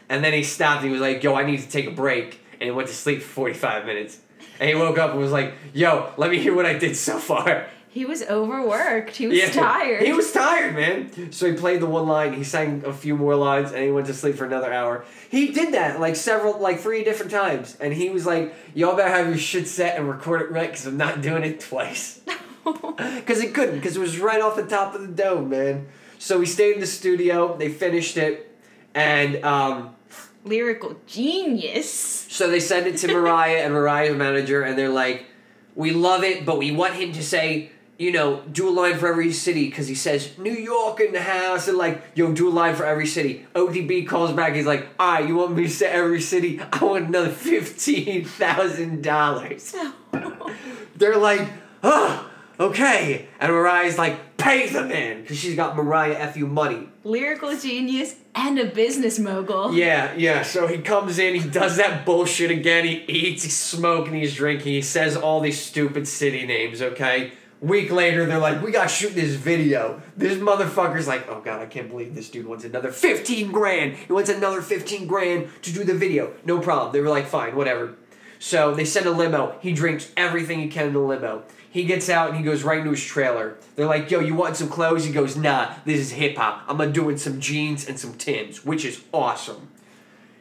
[0.08, 2.40] And then he stopped and he was like, yo, I need to take a break.
[2.54, 4.18] And he went to sleep for 45 minutes.
[4.58, 7.18] And he woke up and was like, yo, let me hear what I did so
[7.18, 7.66] far.
[7.92, 9.16] He was overworked.
[9.16, 10.02] He was tired.
[10.02, 11.30] He was tired, man.
[11.30, 14.06] So he played the one line, he sang a few more lines, and he went
[14.06, 15.04] to sleep for another hour.
[15.30, 17.76] He did that like several, like three different times.
[17.80, 20.86] And he was like, y'all better have your shit set and record it right, because
[20.86, 22.20] I'm not doing it twice.
[22.96, 25.88] Because he couldn't, because it was right off the top of the dome, man.
[26.18, 28.56] So we stayed in the studio, they finished it,
[28.94, 29.96] and um,
[30.44, 31.90] Lyrical genius.
[31.90, 35.26] so they send it to Mariah and Mariah's manager, and they're like,
[35.74, 39.08] "We love it, but we want him to say, you know, do a line for
[39.08, 42.50] every city because he says New York in the house, and like, yo, do a
[42.50, 44.54] line for every city." ODB calls back.
[44.54, 46.60] He's like, "All right, you want me to say every city?
[46.72, 49.74] I want another fifteen thousand dollars."
[50.96, 51.48] They're like,
[51.82, 56.88] "Oh, okay," and Mariah's like, "Pay the man," because she's got Mariah fu money.
[57.04, 59.74] Lyrical genius and a business mogul.
[59.74, 60.42] Yeah, yeah.
[60.42, 62.84] So he comes in, he does that bullshit again.
[62.84, 64.72] He eats, he's smoking, he's drinking.
[64.72, 66.80] He says all these stupid city names.
[66.80, 67.32] Okay.
[67.62, 71.66] Week later, they're like, "We gotta shoot this video." This motherfucker's like, "Oh god, I
[71.66, 73.94] can't believe this dude wants another fifteen grand.
[73.94, 76.32] He wants another fifteen grand to do the video.
[76.44, 77.94] No problem." They were like, "Fine, whatever."
[78.40, 79.54] So they send a limo.
[79.60, 81.44] He drinks everything he can in the limo.
[81.70, 83.56] He gets out and he goes right into his trailer.
[83.76, 85.04] They're like, yo, you want some clothes?
[85.04, 86.64] He goes, nah, this is hip hop.
[86.68, 89.68] I'm gonna do some jeans and some Tims, which is awesome.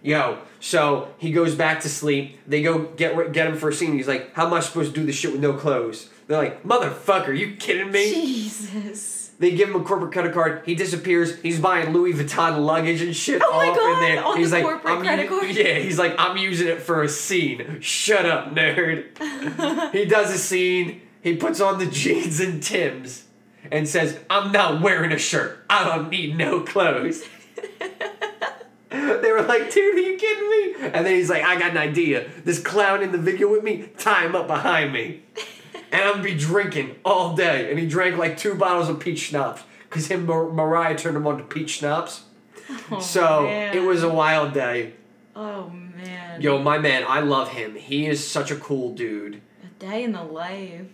[0.01, 2.39] Yo, so he goes back to sleep.
[2.47, 3.93] They go get get him for a scene.
[3.93, 6.09] He's like, how am I supposed to do this shit with no clothes?
[6.31, 8.09] They're like, motherfucker, you kidding me?
[8.13, 9.31] Jesus.
[9.37, 10.61] They give him a corporate credit card.
[10.65, 11.37] He disappears.
[11.41, 13.41] He's buying Louis Vuitton luggage and shit.
[13.43, 14.23] Oh my all up God, in there.
[14.23, 15.51] on he's the like, corporate I'm credit u- card?
[15.53, 17.81] Yeah, he's like, I'm using it for a scene.
[17.81, 19.91] Shut up, nerd.
[19.91, 21.01] he does a scene.
[21.21, 23.25] He puts on the jeans and Tim's
[23.69, 25.65] and says, I'm not wearing a shirt.
[25.69, 27.23] I don't need no clothes.
[28.89, 30.89] they were like, dude, are you kidding me?
[30.93, 32.29] And then he's like, I got an idea.
[32.45, 35.23] This clown in the video with me, tie him up behind me.
[35.91, 37.69] And I'm be drinking all day.
[37.69, 39.63] And he drank like two bottles of peach schnapps.
[39.89, 42.23] Because him Mar- Mariah turned him on to peach schnapps.
[42.89, 43.75] Oh, so man.
[43.75, 44.93] it was a wild day.
[45.35, 46.41] Oh man.
[46.41, 47.75] Yo, my man, I love him.
[47.75, 49.41] He is such a cool dude.
[49.63, 50.87] A day in the life.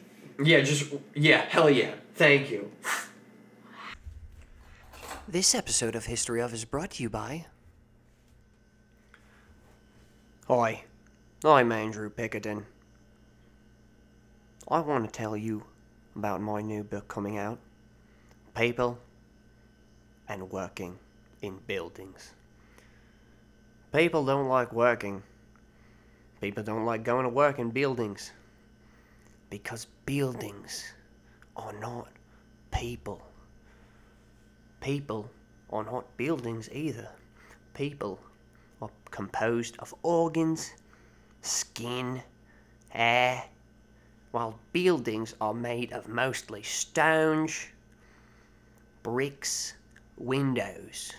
[0.43, 1.93] Yeah, just, yeah, hell yeah.
[2.15, 2.71] Thank you.
[5.27, 7.45] This episode of History of is brought to you by.
[10.47, 10.85] Hi,
[11.43, 12.63] I'm Andrew Pickerton.
[14.69, 15.63] I want to tell you
[16.17, 17.57] about my new book coming out
[18.53, 18.99] People
[20.27, 20.99] and Working
[21.41, 22.33] in Buildings.
[23.93, 25.23] People don't like working.
[26.41, 28.33] People don't like going to work in buildings.
[29.49, 30.83] Because buildings
[31.55, 32.09] are not
[32.69, 33.21] people.
[34.81, 35.31] People
[35.69, 37.07] are not buildings either.
[37.73, 38.19] People
[38.81, 40.73] are composed of organs,
[41.41, 42.21] skin,
[42.89, 43.45] hair,
[44.37, 47.69] while buildings are made of mostly stones,
[49.01, 49.73] bricks,
[50.15, 51.11] windows.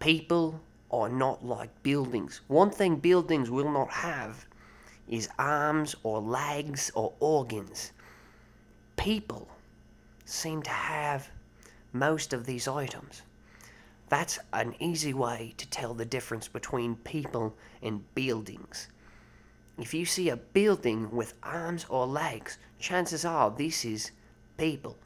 [0.00, 0.60] People
[0.90, 2.40] are not like buildings.
[2.48, 4.44] One thing buildings will not have
[5.08, 7.92] is arms or legs or organs.
[8.96, 9.46] People
[10.24, 11.28] seem to have
[11.92, 13.22] most of these items.
[14.08, 18.88] That's an easy way to tell the difference between people and buildings.
[19.80, 24.10] If you see a building with arms or legs, chances are this is
[24.56, 24.96] people,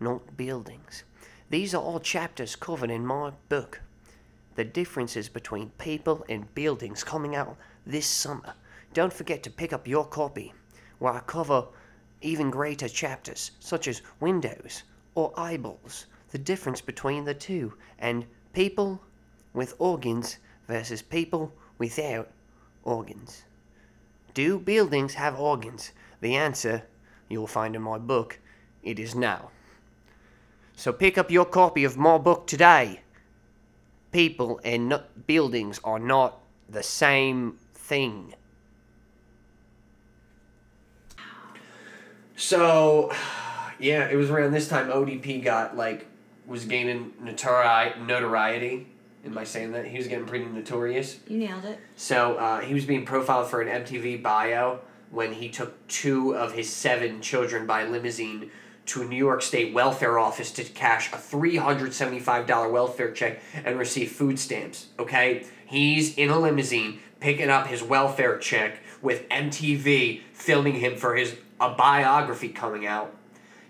[0.00, 1.04] not buildings.
[1.50, 3.80] These are all chapters covered in my book.
[4.56, 8.54] The differences between people and buildings coming out this summer.
[8.92, 10.52] Don't forget to pick up your copy,
[10.98, 11.66] where I cover
[12.20, 14.82] even greater chapters, such as windows
[15.14, 19.00] or eyeballs, the difference between the two, and people
[19.54, 22.28] with organs versus people without
[22.82, 23.44] organs.
[24.38, 25.90] Do buildings have organs?
[26.20, 26.84] The answer
[27.28, 28.38] you'll find in my book.
[28.84, 29.50] It is no.
[30.76, 33.00] So pick up your copy of my book today.
[34.12, 38.34] People and no- buildings are not the same thing.
[42.36, 43.10] So,
[43.80, 46.06] yeah, it was around this time ODB got like
[46.46, 48.86] was gaining notori- notoriety.
[49.28, 51.18] Am I saying that he was getting pretty notorious?
[51.28, 51.78] You nailed it.
[51.96, 56.52] So uh, he was being profiled for an MTV bio when he took two of
[56.52, 58.50] his seven children by limousine
[58.86, 62.70] to a New York State welfare office to cash a three hundred seventy five dollar
[62.70, 64.86] welfare check and receive food stamps.
[64.98, 71.16] Okay, he's in a limousine picking up his welfare check with MTV filming him for
[71.16, 73.14] his a biography coming out.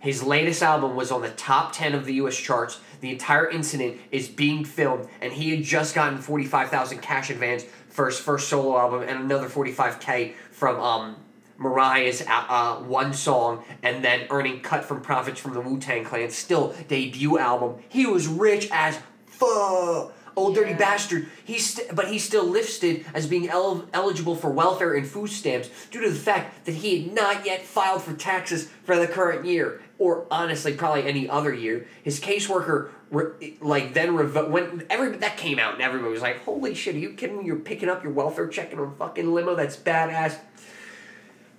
[0.01, 2.81] His latest album was on the top 10 of the US charts.
[3.01, 8.07] The entire incident is being filmed, and he had just gotten 45,000 cash advance for
[8.07, 11.17] his first solo album and another 45K from um,
[11.59, 16.05] Mariah's uh, uh, one song, and then earning cut from profits from the Wu Tang
[16.05, 17.77] Clan's still debut album.
[17.89, 20.13] He was rich as fuck.
[20.37, 20.77] Old dirty Yeah.
[20.79, 21.27] bastard.
[21.45, 25.69] He's st- but he's still listed as being el- eligible for welfare and food stamps
[25.91, 29.45] due to the fact that he had not yet filed for taxes for the current
[29.45, 31.87] year, or honestly, probably any other year.
[32.03, 36.45] His caseworker, re- like then revo- when every that came out and everybody was like,
[36.45, 37.45] "Holy shit, are you kidding me?
[37.47, 39.55] You're picking up your welfare check in a fucking limo?
[39.55, 40.39] That's badass."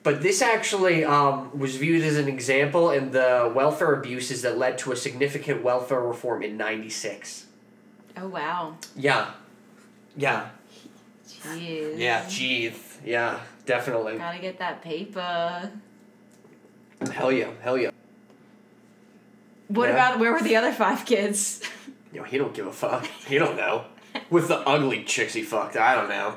[0.01, 4.77] But this actually um, was viewed as an example in the welfare abuses that led
[4.79, 7.47] to a significant welfare reform in '96.
[8.17, 8.77] Oh wow.
[8.95, 9.31] Yeah.
[10.15, 10.49] Yeah.
[11.27, 11.97] Jeez.
[11.97, 12.73] Yeah, jeez.
[13.05, 14.17] Yeah, definitely.
[14.17, 15.71] Gotta get that paper.
[17.11, 17.91] Hell yeah, hell yeah.
[19.69, 19.93] What Yeah.
[19.95, 21.61] about where were the other five kids?
[22.13, 23.05] Yo, he don't give a fuck.
[23.27, 23.85] He don't know.
[24.29, 26.35] With the ugly chicks he fucked, I don't know.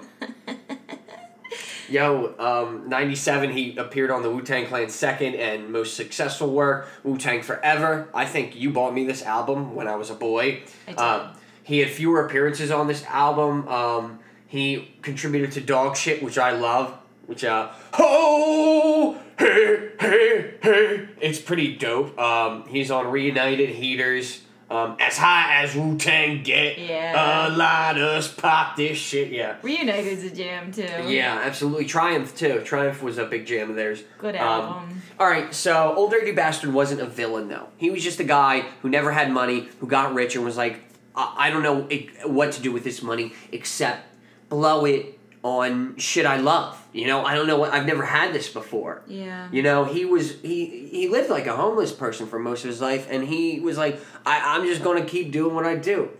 [1.89, 6.89] Yo, um, 97, he appeared on the Wu Tang Clan's second and most successful work,
[7.05, 8.09] Wu Tang Forever.
[8.15, 10.63] I think you bought me this album when I was a boy.
[10.87, 10.99] I did.
[10.99, 13.69] Um, he had fewer appearances on this album.
[13.69, 16.97] Um, he contributed to Dog Shit, which I love.
[17.33, 21.09] Which, uh, ho, hey, hey, hey.
[21.19, 22.19] It's pretty dope.
[22.19, 26.77] Um, he's on Reunited, Heaters, Um, as high as Wu Tang get.
[26.79, 27.15] Yeah.
[27.49, 29.33] Uh, let us pop this shit.
[29.33, 29.57] Yeah.
[29.63, 30.83] Reunited's a jam too.
[31.09, 31.87] Yeah, absolutely.
[31.87, 32.61] Triumph too.
[32.67, 34.03] Triumph was a big jam of theirs.
[34.19, 35.03] Good Um, album.
[35.19, 37.69] all right, so Old Dirty Bastard wasn't a villain though.
[37.79, 40.81] He was just a guy who never had money, who got rich and was like,
[41.17, 41.89] I, I don't know
[42.27, 44.07] what to do with this money except
[44.51, 46.79] blow it on shit I love.
[46.93, 49.03] You know, I don't know what I've never had this before.
[49.07, 49.49] Yeah.
[49.51, 52.81] You know, he was he he lived like a homeless person for most of his
[52.81, 56.11] life, and he was like, I, I'm just gonna keep doing what I do.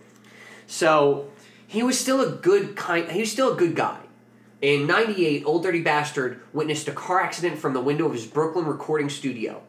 [0.67, 1.29] So
[1.67, 3.09] he was still a good kind.
[3.11, 3.99] He was still a good guy.
[4.61, 8.65] In '98, Old Dirty Bastard witnessed a car accident from the window of his Brooklyn
[8.65, 9.61] recording studio.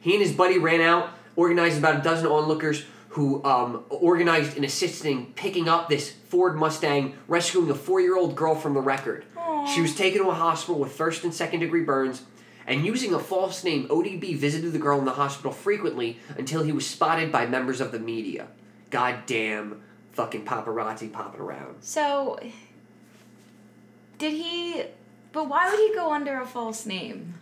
[0.00, 4.64] He and his buddy ran out, organized about a dozen onlookers who um, organized in
[4.64, 9.26] assisting picking up this Ford Mustang, rescuing a four-year-old girl from the record.
[9.74, 12.22] She was taken to a hospital with first and second degree burns,
[12.66, 16.72] and using a false name, ODB visited the girl in the hospital frequently until he
[16.72, 18.48] was spotted by members of the media.
[18.90, 21.76] Goddamn fucking paparazzi popping around.
[21.80, 22.38] So,
[24.18, 24.84] did he?
[25.32, 27.34] But why would he go under a false name?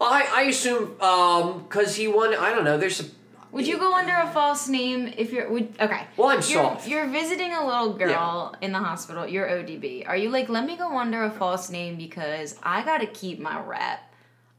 [0.00, 3.10] I, I assume um because he won I don't know there's some
[3.52, 6.06] Would you go under a false name if you're would okay?
[6.16, 6.88] Well, I'm you're, soft.
[6.88, 9.26] You're visiting a little girl in the hospital.
[9.26, 10.06] You're ODB.
[10.08, 13.60] Are you like, let me go under a false name because I gotta keep my
[13.60, 14.00] rep.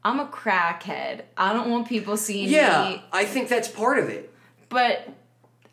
[0.03, 1.23] I'm a crackhead.
[1.35, 2.95] I don't want people seeing yeah me.
[2.95, 4.33] Yeah, I think that's part of it.
[4.69, 5.07] But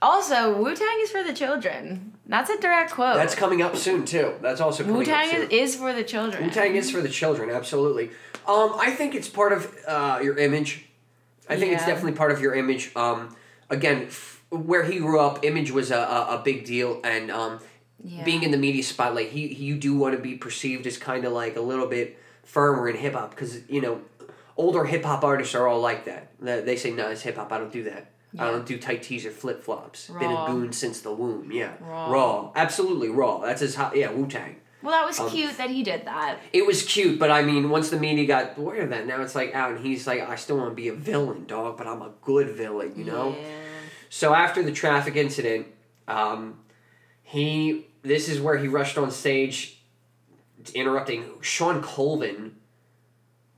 [0.02, 2.12] also, Wu Tang is for the children.
[2.26, 3.16] That's a direct quote.
[3.16, 4.34] That's coming up soon too.
[4.40, 6.44] That's also Wu Tang is, is for the children.
[6.44, 8.10] Wu Tang is for the children, absolutely.
[8.46, 10.86] Um, I think it's part of uh, your image.
[11.48, 12.90] I think it's definitely part of your image.
[12.96, 13.34] Um,
[13.70, 17.60] again, f- where he grew up, image was a, a, a big deal, and um,
[18.02, 18.24] Yeah.
[18.24, 21.24] being in the media spotlight, he, he you do want to be perceived as kind
[21.24, 24.00] of like a little bit firmer in hip hop because you know
[24.56, 26.28] older hip hop artists are all like that.
[26.40, 27.52] They they say, "No, it's hip hop.
[27.52, 28.10] I don't do that.
[28.36, 30.08] I don't do tight tees or flip flops.
[30.08, 31.52] Been a goon since the womb.
[31.52, 32.10] Yeah, Raw.
[32.10, 33.38] raw, absolutely raw.
[33.38, 33.96] That's his hot.
[33.96, 36.40] Yeah, Wu Tang." Well, that was Um, cute that he did that.
[36.52, 39.34] It was cute, but I mean, once the media got aware of that, now it's
[39.34, 42.02] like out, and he's like, I still want to be a villain, dog, but I'm
[42.02, 43.34] a good villain, you know.
[43.34, 43.46] Yeah.
[44.10, 45.68] So after the traffic incident,
[46.06, 46.60] um,
[47.22, 49.82] he this is where he rushed on stage,
[50.74, 52.56] interrupting Shawn Colvin,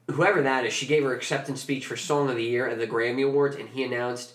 [0.08, 0.72] whoever that is.
[0.72, 3.68] She gave her acceptance speech for Song of the Year at the Grammy Awards, and
[3.68, 4.34] he announced.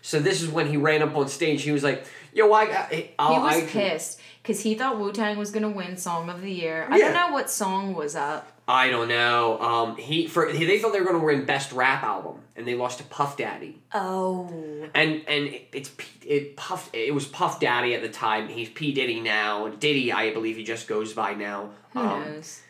[0.00, 1.62] So this is when he ran up on stage.
[1.64, 5.12] He was like, "Yo, I got." He I'll, was I pissed because he thought Wu
[5.12, 6.86] Tang was gonna win Song of the Year.
[6.90, 7.12] I Yeah.
[7.12, 8.52] don't know what song was up.
[8.68, 9.58] I don't know.
[9.60, 12.68] Um, he for he, they thought they were going to win best rap album, and
[12.68, 13.80] they lost to Puff Daddy.
[13.92, 14.48] Oh.
[14.94, 18.46] And and it, it's P- it Puff it was Puff Daddy at the time.
[18.46, 19.66] He's P Diddy now.
[19.68, 21.70] Diddy, I believe he just goes by now.
[21.94, 22.60] Who Um, knows?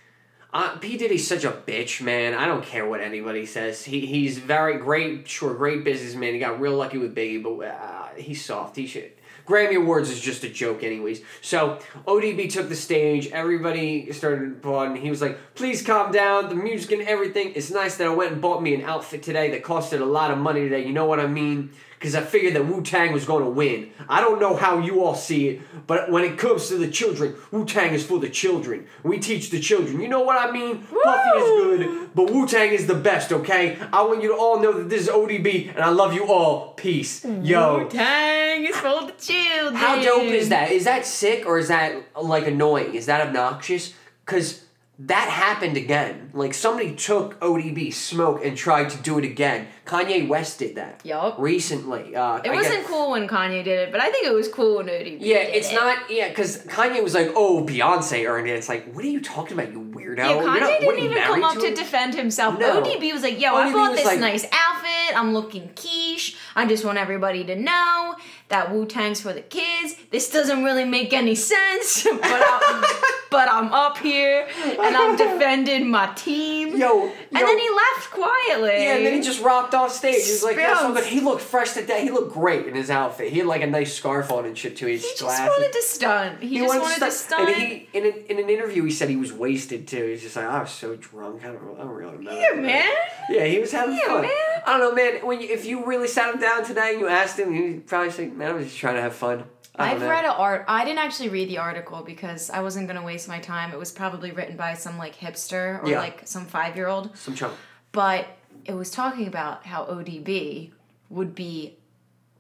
[0.55, 2.33] uh, P Diddy's such a bitch, man.
[2.33, 3.85] I don't care what anybody says.
[3.85, 6.33] He he's very great, sure, great businessman.
[6.33, 8.77] He got real lucky with Biggie, but uh, he's soft.
[8.77, 9.13] He should.
[9.51, 11.23] Grammy Awards is just a joke, anyways.
[11.41, 13.27] So ODB took the stage.
[13.33, 15.03] Everybody started applauding.
[15.03, 16.49] He was like, "Please calm down.
[16.49, 17.53] The music and everything.
[17.57, 20.31] It's nice that I went and bought me an outfit today that costed a lot
[20.31, 20.87] of money today.
[20.87, 21.71] You know what I mean?
[22.01, 23.91] Because I figured that Wu Tang was going to win.
[24.09, 27.35] I don't know how you all see it, but when it comes to the children,
[27.51, 28.87] Wu Tang is for the children.
[29.03, 30.01] We teach the children.
[30.01, 30.79] You know what I mean?
[30.79, 33.33] Puffy is good, but Wu Tang is the best.
[33.33, 33.77] Okay?
[33.93, 36.73] I want you to all know that this is ODB, and I love you all.
[36.73, 39.75] Peace, yo." Wu Tang is for the children.
[39.75, 40.71] How dope is that?
[40.71, 42.95] Is that sick or is that like annoying?
[42.95, 43.93] Is that obnoxious?
[44.25, 44.65] Because
[45.07, 46.31] that happened again.
[46.35, 49.67] Like somebody took ODB smoke and tried to do it again.
[49.87, 51.01] Kanye West did that.
[51.05, 51.37] Yup.
[51.39, 52.15] Recently.
[52.15, 54.49] Uh, It I wasn't guess- cool when Kanye did it, but I think it was
[54.49, 55.75] cool when ODB Yeah, it's it.
[55.75, 56.11] not.
[56.11, 59.59] Yeah, because Kanye was like, "Oh, Beyonce earned it." It's like, what are you talking
[59.59, 60.19] about, you weirdo?
[60.19, 61.75] Yeah, Kanye not, didn't even come up to him?
[61.75, 62.59] defend himself.
[62.59, 62.83] No.
[62.83, 65.19] ODB was like, yo, I bought this like- nice outfit.
[65.19, 66.37] I'm looking quiche.
[66.55, 68.15] I just want everybody to know
[68.49, 69.97] that Wu Tang's for the kids.
[70.11, 72.85] This doesn't really make any sense, but
[73.31, 76.71] but I'm up here and I'm defending my team.
[76.77, 77.13] Yo, yo, and
[77.47, 78.85] then he left quietly.
[78.85, 80.25] Yeah, and then he just rocked off stage.
[80.25, 82.03] He was like, "Yeah, so good." He looked fresh to death.
[82.03, 83.33] He looked great in his outfit.
[83.33, 84.87] He had like a nice scarf on and shit too.
[84.87, 86.43] He, He just wanted to stunt.
[86.43, 87.49] He, just wanted to stunt.
[87.49, 90.07] And he, in, an, in an interview, he said he was wasted too.
[90.07, 91.45] He's just like, I was so drunk.
[91.45, 92.33] I don't, I don't really know.
[92.33, 92.91] yeah, man.
[93.29, 94.23] Yeah, he was having Yeah, fun.
[94.23, 94.31] man.
[94.67, 95.27] I don't know, man.
[95.27, 98.11] When you, if you really sat him down today and you asked him, he'd probably
[98.11, 99.45] say, "Man, I was just trying to have fun."
[99.77, 100.11] I don't I've know.
[100.11, 100.65] read an art.
[100.69, 103.73] I didn't actually read the article because I wasn't gonna waste my time.
[103.73, 105.99] It was probably written by some like hipster or Yeah.
[106.01, 107.17] like some five year old.
[107.17, 107.55] some chunk.
[107.93, 108.27] But
[108.65, 110.73] it was talking about how ODB
[111.09, 111.77] would be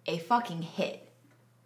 [0.06, 1.08] a fucking hit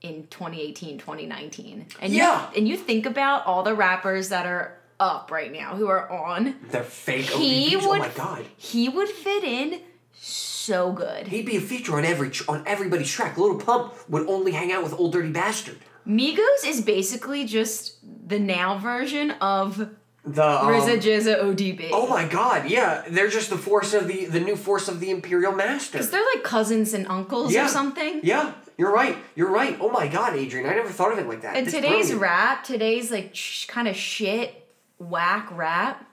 [0.01, 1.87] in 2018, 2019.
[2.01, 2.51] And Yeah.
[2.53, 6.09] you and you think about all the rappers that are up right now who are
[6.11, 6.55] on.
[6.71, 7.83] They're fake He ODBs.
[7.85, 8.45] Oh would oh my god.
[8.57, 9.81] he would fit in
[10.21, 11.29] so good.
[11.29, 13.37] He'd be a feature on every on everybody's track.
[13.37, 15.79] Lil Pump would only hang out with Old Dirty Bastard.
[16.07, 17.97] Migos is basically just
[18.29, 19.77] the now version of
[20.25, 21.89] The um, RZA, GZA, ODB.
[21.93, 22.69] Oh my God!
[22.69, 25.93] Yeah, they're just the force of the the new force of the Imperial Master.
[25.99, 27.67] Because they're like cousins and uncles Yeah.
[27.67, 28.21] or something.
[28.23, 29.17] Yeah, you're right.
[29.35, 29.77] You're right.
[29.81, 31.57] Oh my God, Adrian, I never thought of it like that.
[31.57, 32.21] And That's today's brilliant.
[32.23, 34.67] rap, today's like sh- kind of shit,
[34.99, 36.07] whack rap,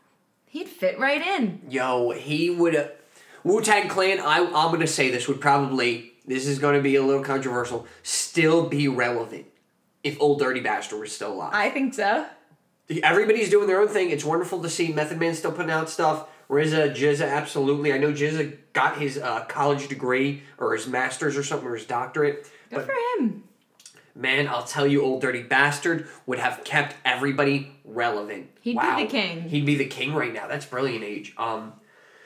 [0.47, 1.61] he'd fit right in.
[1.69, 2.91] Yo, he would.
[3.43, 4.19] Wu Tang Clan.
[4.19, 6.13] I I'm gonna say this would probably.
[6.25, 7.87] This is gonna be a little controversial.
[8.03, 9.45] Still be relevant
[10.03, 11.51] if Old Dirty Bastard was still alive.
[11.53, 12.25] I think so.
[13.03, 14.09] Everybody's doing their own thing.
[14.11, 16.27] It's wonderful to see Method Man still putting out stuff.
[16.49, 17.93] RZA, GZA, absolutely.
[17.93, 21.85] I know GZA got his uh, college degree or his master's or something or his
[21.85, 22.43] doctorate.
[22.69, 23.43] Good But for him.
[24.15, 28.49] man, I'll tell you, Old Dirty Bastard would have kept everybody relevant.
[28.59, 29.43] He'd be the king.
[29.43, 30.47] He'd be the king right now.
[30.49, 31.33] That's brilliant, Age.
[31.37, 31.71] Um,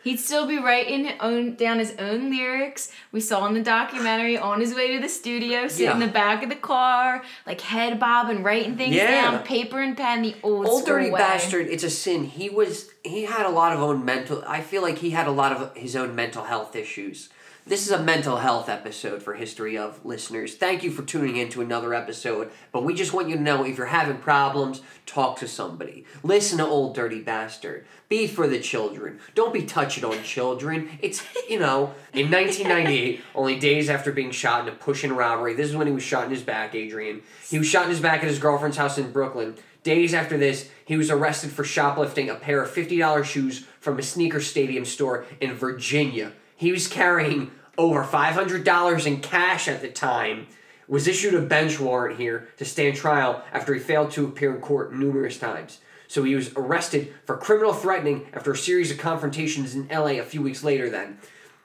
[0.05, 2.91] He'd still be writing own down his own lyrics.
[3.11, 6.43] We saw in the documentary on his way to the studio, sitting in the back
[6.43, 9.31] of the car, like head bobbing, writing things Yeah.
[9.31, 11.17] down, paper and pen, the old, Old Dirty way.
[11.17, 12.25] Bastard, it's a sin.
[12.25, 15.31] He was he had a lot of own mental I feel like he had a
[15.31, 17.29] lot of his own mental health issues.
[17.67, 20.53] This is a mental health episode for History of listeners.
[20.53, 22.51] Thank you for tuning in to another episode.
[22.71, 26.05] But we just want you to know if you're having problems, talk to somebody.
[26.21, 27.87] Listen to Old Dirty Bastard.
[28.07, 29.19] Be for the children.
[29.33, 30.99] Don't be touching on children.
[31.01, 35.67] It's, you know, in 1998, only days after being shot in a push-in robbery, this
[35.67, 37.23] is when he was shot in his back, Adrian.
[37.49, 39.55] He was shot in his back at his girlfriend's house in Brooklyn.
[39.81, 44.03] Days after this, he was arrested for shoplifting a pair of $50 shoes from a
[44.03, 46.33] sneaker stadium store in Virginia.
[46.55, 50.47] He was carrying over $500 in cash at the time.
[50.87, 54.61] Was issued a bench warrant here to stand trial after he failed to appear in
[54.61, 55.79] court numerous times.
[56.07, 60.23] So he was arrested for criminal threatening after a series of confrontations in LA a
[60.23, 61.17] few weeks later then.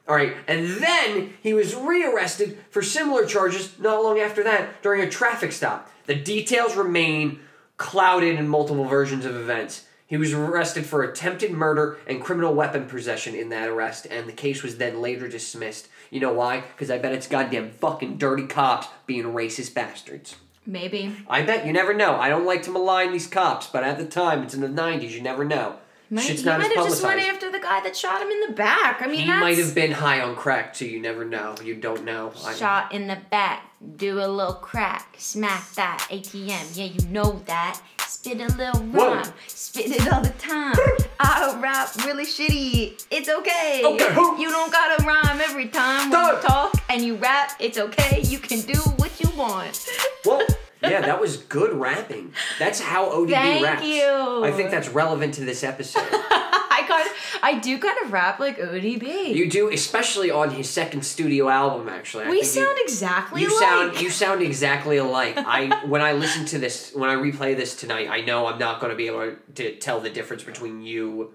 [0.09, 5.03] All right, and then he was rearrested for similar charges not long after that during
[5.03, 5.91] a traffic stop.
[6.07, 7.41] The details remain
[7.77, 9.87] clouded in multiple versions of events.
[10.11, 14.33] He was arrested for attempted murder and criminal weapon possession in that arrest, and the
[14.33, 15.87] case was then later dismissed.
[16.11, 16.63] You know why?
[16.63, 20.35] Because I bet it's goddamn fucking dirty cops being racist bastards.
[20.67, 21.15] Maybe.
[21.29, 22.17] I bet you never know.
[22.17, 25.11] I don't like to malign these cops, but at the time, it's in the 90s,
[25.11, 25.77] you never know.
[26.13, 28.53] Might, Shit's he might have just went after the guy that shot him in the
[28.53, 29.01] back.
[29.01, 30.87] I mean, He that's might have been high on crack too.
[30.87, 31.55] You never know.
[31.63, 32.33] You don't know.
[32.57, 33.63] Shot in the back.
[33.97, 35.15] Do a little crack.
[35.19, 36.77] Smack that ATM.
[36.77, 37.81] Yeah, you know that.
[38.01, 39.15] Spit a little Whoa.
[39.15, 39.33] rhyme.
[39.47, 40.75] Spit it all the time.
[41.21, 43.03] I rap really shitty.
[43.11, 43.83] It's okay.
[43.85, 46.43] Okay, who- You don't gotta rhyme every time when Stop.
[46.43, 47.53] you talk and you rap.
[47.61, 48.21] It's okay.
[48.23, 49.87] You can do what you want.
[50.25, 50.45] Well,
[50.83, 52.33] yeah, that was good rapping.
[52.59, 53.85] That's how ODB Thank raps.
[53.87, 54.45] you.
[54.45, 56.03] I think that's relevant to this episode.
[56.13, 57.13] I kind of,
[57.43, 59.35] I do kind of rap like ODB.
[59.35, 61.89] you do, especially on his second studio album.
[61.89, 63.61] Actually, I we think you- sound exactly You alike.
[63.61, 65.35] sound you sound exactly alike.
[65.37, 68.81] I when I listen to this when I replay this tonight, I know I'm not
[68.81, 71.35] going to be able to tell the difference between you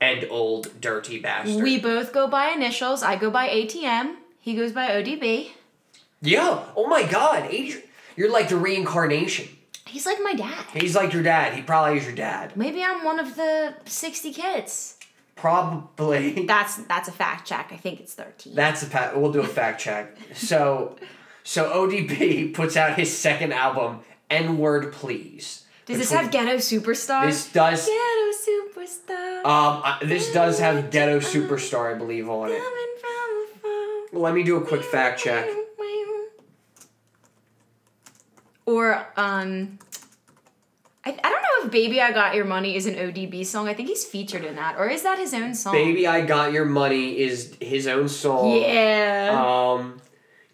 [0.00, 1.62] and old dirty bastard.
[1.62, 3.02] we both go by initials.
[3.02, 4.14] I go by ATM.
[4.40, 5.50] He goes by ODB.
[6.22, 6.64] yeah.
[6.76, 7.82] Oh my God, Adrian,
[8.18, 9.48] you're like the reincarnation.
[9.86, 10.66] He's like my dad.
[10.74, 11.54] He's like your dad.
[11.54, 12.56] He probably is your dad.
[12.56, 14.96] Maybe I'm one of the 60 kids.
[15.36, 16.44] Probably.
[16.46, 17.70] That's that's a fact check.
[17.72, 18.56] I think it's 13.
[18.56, 20.16] That's a pa- we'll do a fact check.
[20.34, 20.96] So,
[21.44, 25.64] so ODB puts out his second album, N Word Please.
[25.86, 27.24] Does this have Ghetto Superstar?
[27.26, 27.86] This does.
[27.86, 29.44] Ghetto Superstar.
[29.46, 32.60] Um, this does have Ghetto Superstar, I believe, on it.
[34.10, 34.20] from.
[34.20, 35.48] Let me do a quick fact check.
[38.68, 39.78] Or um
[41.02, 43.66] I, I don't know if Baby I Got Your Money is an ODB song.
[43.66, 44.76] I think he's featured in that.
[44.78, 45.72] Or is that his own song?
[45.72, 48.60] Baby, I Got Your Money is his own song.
[48.60, 49.42] Yeah.
[49.42, 50.02] Um,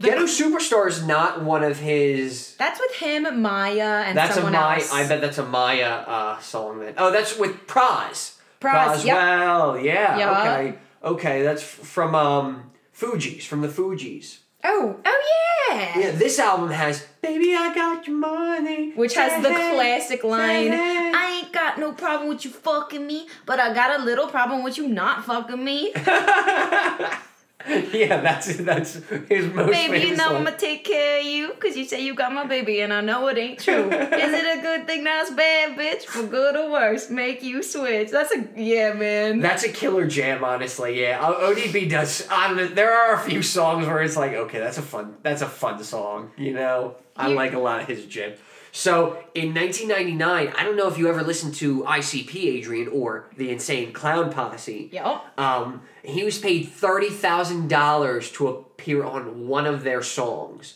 [0.00, 2.54] Ghetto Superstar is not one of his.
[2.56, 4.74] that's with him, Mya, and That's a Mya.
[4.76, 4.92] else.
[4.92, 6.80] I bet that's a Mya uh, song.
[6.80, 6.94] Then.
[6.98, 8.36] Oh, that's with Pras.
[8.60, 9.16] Pras, yep.
[9.16, 10.18] Well, yeah.
[10.18, 10.40] Yeah.
[10.40, 10.78] Okay.
[11.02, 14.38] Okay, that's from um Fugees, from the Fugees.
[14.64, 15.98] Oh, oh yeah.
[15.98, 20.72] Yeah, this album has "Baby, I Got Your Money," Which has the classic line.
[20.72, 24.62] I ain't got no problem with you fucking me, but I got a little problem
[24.62, 25.92] with you not fucking me.
[27.68, 28.94] yeah, that's that's
[29.28, 30.46] his most baby, you know one.
[30.46, 33.28] I'ma take care of you, cause you say you got my baby, and I know
[33.28, 33.90] it ain't true.
[33.92, 36.02] Is it a good thing that's bad, bitch?
[36.02, 38.10] For good or worse, make you switch.
[38.10, 39.40] That's a, yeah, man.
[39.40, 41.00] That's a killer jam, honestly.
[41.00, 42.28] Yeah, ODB does.
[42.28, 45.46] Um, there are a few songs where it's like, okay, that's a fun, that's a
[45.48, 46.32] fun song.
[46.36, 48.32] You know, I You- like a lot of his jam.
[48.76, 53.50] So in 1999, I don't know if you ever listened to ICP, Adrian, or the
[53.50, 54.90] Insane Clown Posse.
[54.92, 55.24] Yup.
[55.38, 60.74] Um, he was paid thirty thousand dollars to appear on one of their songs,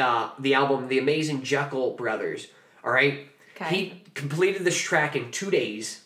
[0.00, 2.46] uh, the album "The Amazing Jekyll Brothers."
[2.84, 3.26] All right,
[3.56, 3.74] Okay.
[3.74, 6.04] he completed this track in two days.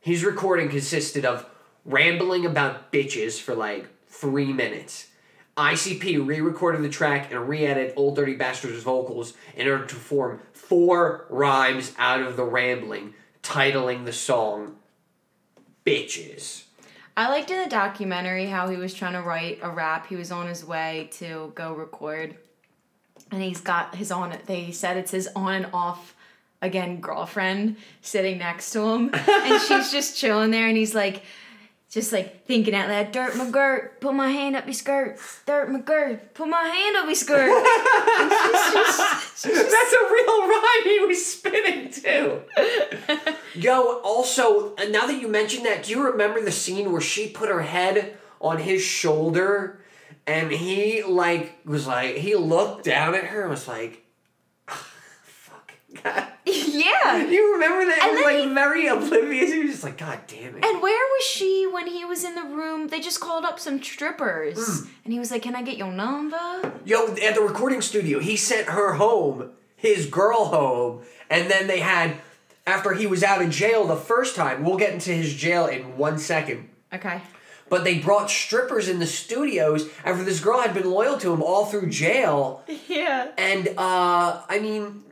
[0.00, 1.44] His recording consisted of
[1.84, 5.08] rambling about bitches for like three minutes.
[5.56, 11.26] ICP re-recorded the track and re-edited Old Dirty Bastard's vocals in order to form four
[11.28, 14.76] rhymes out of the rambling, titling the song
[15.84, 16.64] "Bitches."
[17.14, 20.06] I liked in the documentary how he was trying to write a rap.
[20.06, 22.36] He was on his way to go record,
[23.30, 24.34] and he's got his on.
[24.46, 26.14] They said it's his on and off
[26.62, 31.22] again girlfriend sitting next to him, and she's just chilling there, and he's like.
[31.92, 35.18] Just like thinking out loud, Dirt McGirt, put my hand up your skirt.
[35.44, 37.50] Dirt McGirt, put my hand up your skirt.
[38.18, 42.42] And she's just- she's just- That's a real rhyme he was spinning too.
[43.54, 47.28] Yo, also, uh, now that you mentioned that, do you remember the scene where she
[47.28, 49.80] put her head on his shoulder
[50.26, 54.01] and he like was like he looked down at her and was like "Ah, fuck.
[56.02, 56.24] God.
[56.46, 57.24] yeah.
[57.24, 57.98] You remember that?
[58.02, 59.52] And He was like he- very oblivious.
[59.52, 60.64] He was just like, God damn it.
[60.64, 62.88] And where was she when he was in the room?
[62.88, 64.56] They just called up some strippers.
[64.82, 64.88] Hmm.
[65.04, 66.72] And he was like, Can I get your number?
[66.84, 71.80] Yo, at the recording studio, he sent her home, his girl home, and then they
[71.80, 72.16] had,
[72.66, 75.96] after he was out of jail the first time, we'll get into his jail in
[75.96, 76.68] one second.
[76.92, 77.20] Okay.
[77.68, 81.42] But they brought strippers in the studios after this girl had been loyal to him
[81.42, 82.62] all through jail.
[82.88, 83.28] Yeah.
[83.38, 85.02] And, uh, I mean,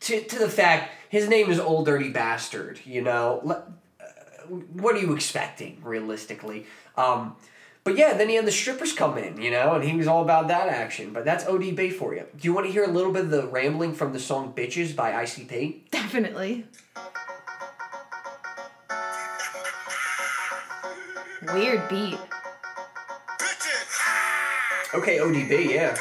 [0.00, 3.40] to, to the fact, his name is Old Dirty Bastard, you know?
[4.00, 4.04] Uh,
[4.72, 6.66] What are you expecting, realistically?
[6.96, 7.36] Um,
[7.84, 10.22] but yeah, then he had the strippers come in, you know, and he was all
[10.22, 11.12] about that action.
[11.12, 12.26] But that's ODB for you.
[12.36, 14.94] Do you want to hear a little bit of the rambling from the song Bitches
[14.94, 15.90] by ICP?
[15.90, 16.66] Definitely.
[21.54, 22.18] Weird beat.
[24.92, 25.96] Okay, ODB, yeah.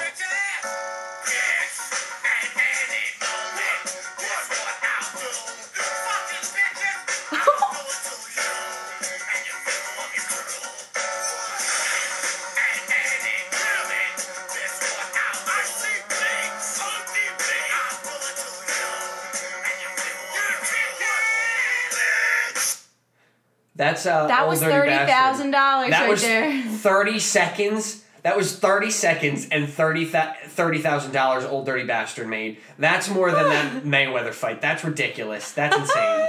[23.89, 24.27] That's uh.
[24.27, 26.61] That was thirty thousand dollars That right was there.
[26.63, 28.05] 30 seconds.
[28.21, 30.11] That was 30 seconds and $30,000
[30.49, 32.57] $30,000 Old Dirty Bastard made.
[32.77, 34.59] That's more than that Mayweather fight.
[34.61, 35.53] That's ridiculous.
[35.53, 36.27] That's insane.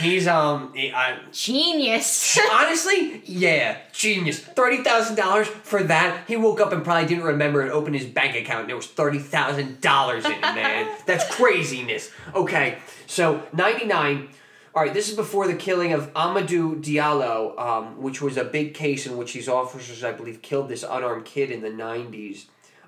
[0.00, 2.38] He's, um, he, I, Genius.
[2.50, 4.40] honestly, yeah, genius.
[4.40, 6.24] $30,000 for that.
[6.26, 8.88] He woke up and probably didn't remember and opened his bank account and there was
[8.88, 10.96] $30,000 in it, man.
[11.06, 12.10] That's craziness.
[12.34, 14.28] Okay, so 99.
[14.74, 18.72] All right, this is before the killing of Amadou Diallo, um, which was a big
[18.72, 22.46] case in which these officers, I believe, killed this unarmed kid in the 90s.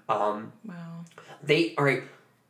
[0.08, 1.04] Um, wow.
[1.42, 2.02] they, all right,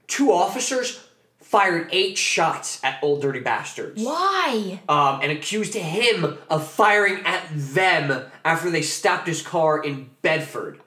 [0.07, 1.09] two officers
[1.41, 4.81] fired eight shots at Old Dirty Bastards Why?
[4.89, 10.81] um, and accused him of firing at them after they stopped his car in Bedford.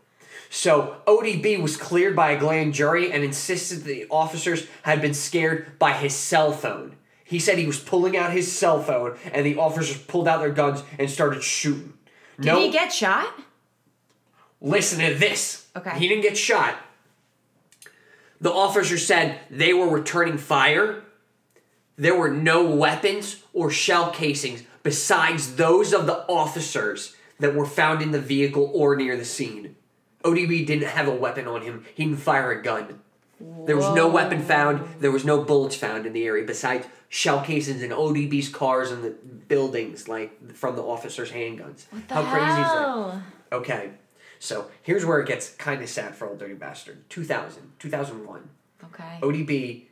[0.49, 5.13] So ODB was cleared by a grand jury and insisted that the officers had been
[5.13, 6.95] scared by his cell phone.
[7.27, 10.49] He said he was pulling out his cell phone and the officers pulled out their
[10.49, 11.93] guns and started shooting.
[12.39, 13.27] Did he get shot?
[14.61, 15.67] Listen to this.
[15.75, 15.99] Okay.
[15.99, 16.77] He didn't get shot.
[18.39, 21.03] The officer said they were returning fire.
[21.97, 28.01] There were no weapons or shell casings besides those of the officers that were found
[28.01, 29.75] in the vehicle or near the scene.
[30.23, 31.85] ODB didn't have a weapon on him.
[31.93, 33.01] He didn't fire a gun.
[33.39, 34.87] There was no weapon found.
[34.99, 39.03] There was no bullets found in the area besides shell casings and ODB's cars and
[39.03, 41.85] the buildings, like from the officers' handguns.
[41.91, 43.21] What the How crazy is that?
[43.57, 43.91] Okay,
[44.39, 47.09] so here's where it gets kind of sad for Old Dirty Bastard.
[47.09, 48.49] 2000, 2001.
[48.85, 49.19] Okay.
[49.21, 49.85] ODB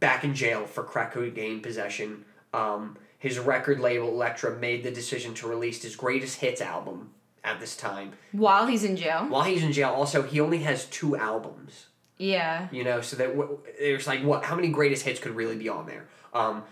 [0.00, 2.24] back in jail for crack cocaine possession.
[2.52, 7.10] Um, his record label Elektra made the decision to release his greatest hits album
[7.42, 8.12] at this time.
[8.32, 9.26] While he's in jail?
[9.28, 11.86] While he's in jail, also he only has two albums.
[12.18, 12.68] Yeah.
[12.70, 14.44] You know, so that w- there's like what?
[14.44, 16.06] How many greatest hits could really be on there?
[16.32, 16.62] Um,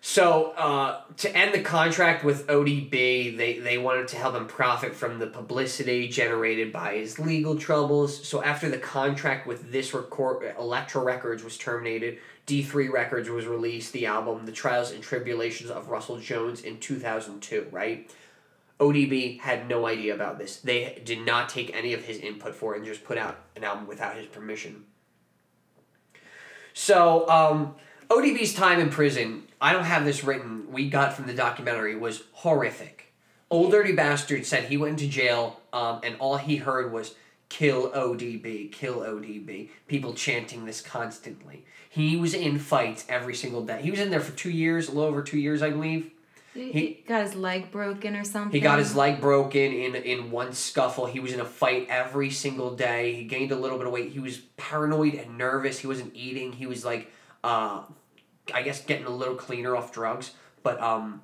[0.00, 4.94] so uh, to end the contract with ODB, they they wanted to help him profit
[4.94, 8.26] from the publicity generated by his legal troubles.
[8.26, 12.18] So after the contract with this record, Elektra Records was terminated.
[12.46, 13.92] D three Records was released.
[13.94, 17.66] The album, The Trials and Tribulations of Russell Jones, in two thousand two.
[17.70, 18.10] Right.
[18.80, 20.56] ODB had no idea about this.
[20.56, 23.64] They did not take any of his input for it and just put out an
[23.64, 24.84] album without his permission.
[26.72, 27.76] So, um,
[28.10, 32.24] ODB's time in prison, I don't have this written, we got from the documentary, was
[32.32, 33.12] horrific.
[33.48, 37.14] Old Dirty Bastard said he went into jail um, and all he heard was
[37.48, 39.68] kill ODB, kill ODB.
[39.86, 41.64] People chanting this constantly.
[41.88, 43.80] He was in fights every single day.
[43.80, 46.10] He was in there for two years, a little over two years, I believe.
[46.54, 48.52] He, He- got his leg broken or something.
[48.52, 51.06] He got his leg broken in in one scuffle.
[51.06, 53.14] He was in a fight every single day.
[53.14, 54.12] He gained a little bit of weight.
[54.12, 55.80] He was paranoid and nervous.
[55.80, 56.52] He wasn't eating.
[56.52, 57.10] He was like,
[57.42, 57.82] uh,
[58.52, 60.30] I guess getting a little cleaner off drugs.
[60.62, 61.22] But um,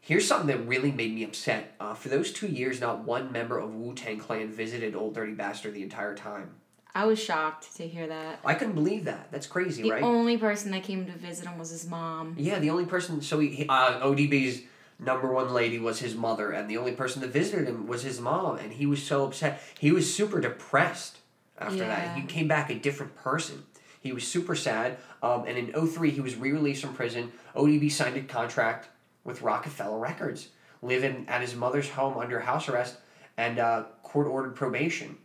[0.00, 1.74] here's something that really made me upset.
[1.80, 5.32] Uh, for those two years, not one member of Wu Tang Clan visited Old Dirty
[5.34, 6.52] Bastard the entire time.
[6.94, 8.40] I was shocked to hear that.
[8.44, 9.30] I couldn't believe that.
[9.30, 10.02] That's crazy, The right?
[10.02, 12.34] only person that came to visit him was his mom.
[12.38, 13.22] Yeah, the only person.
[13.22, 14.62] So he, uh, ODB's
[14.98, 18.20] number one lady was his mother, and the only person that visited him was his
[18.20, 19.62] mom, and he was so upset.
[19.78, 21.18] He was super depressed
[21.58, 22.16] after that.
[22.16, 23.64] He came back a different person.
[24.00, 24.96] He was super sad.
[25.22, 27.32] Um, and in 03, he was re released from prison.
[27.54, 28.88] ODB signed a contract
[29.24, 30.48] with Roc-A-Fella Records,
[30.82, 32.96] living at his mother's home under house arrest
[33.36, 35.18] and uh, court ordered probation.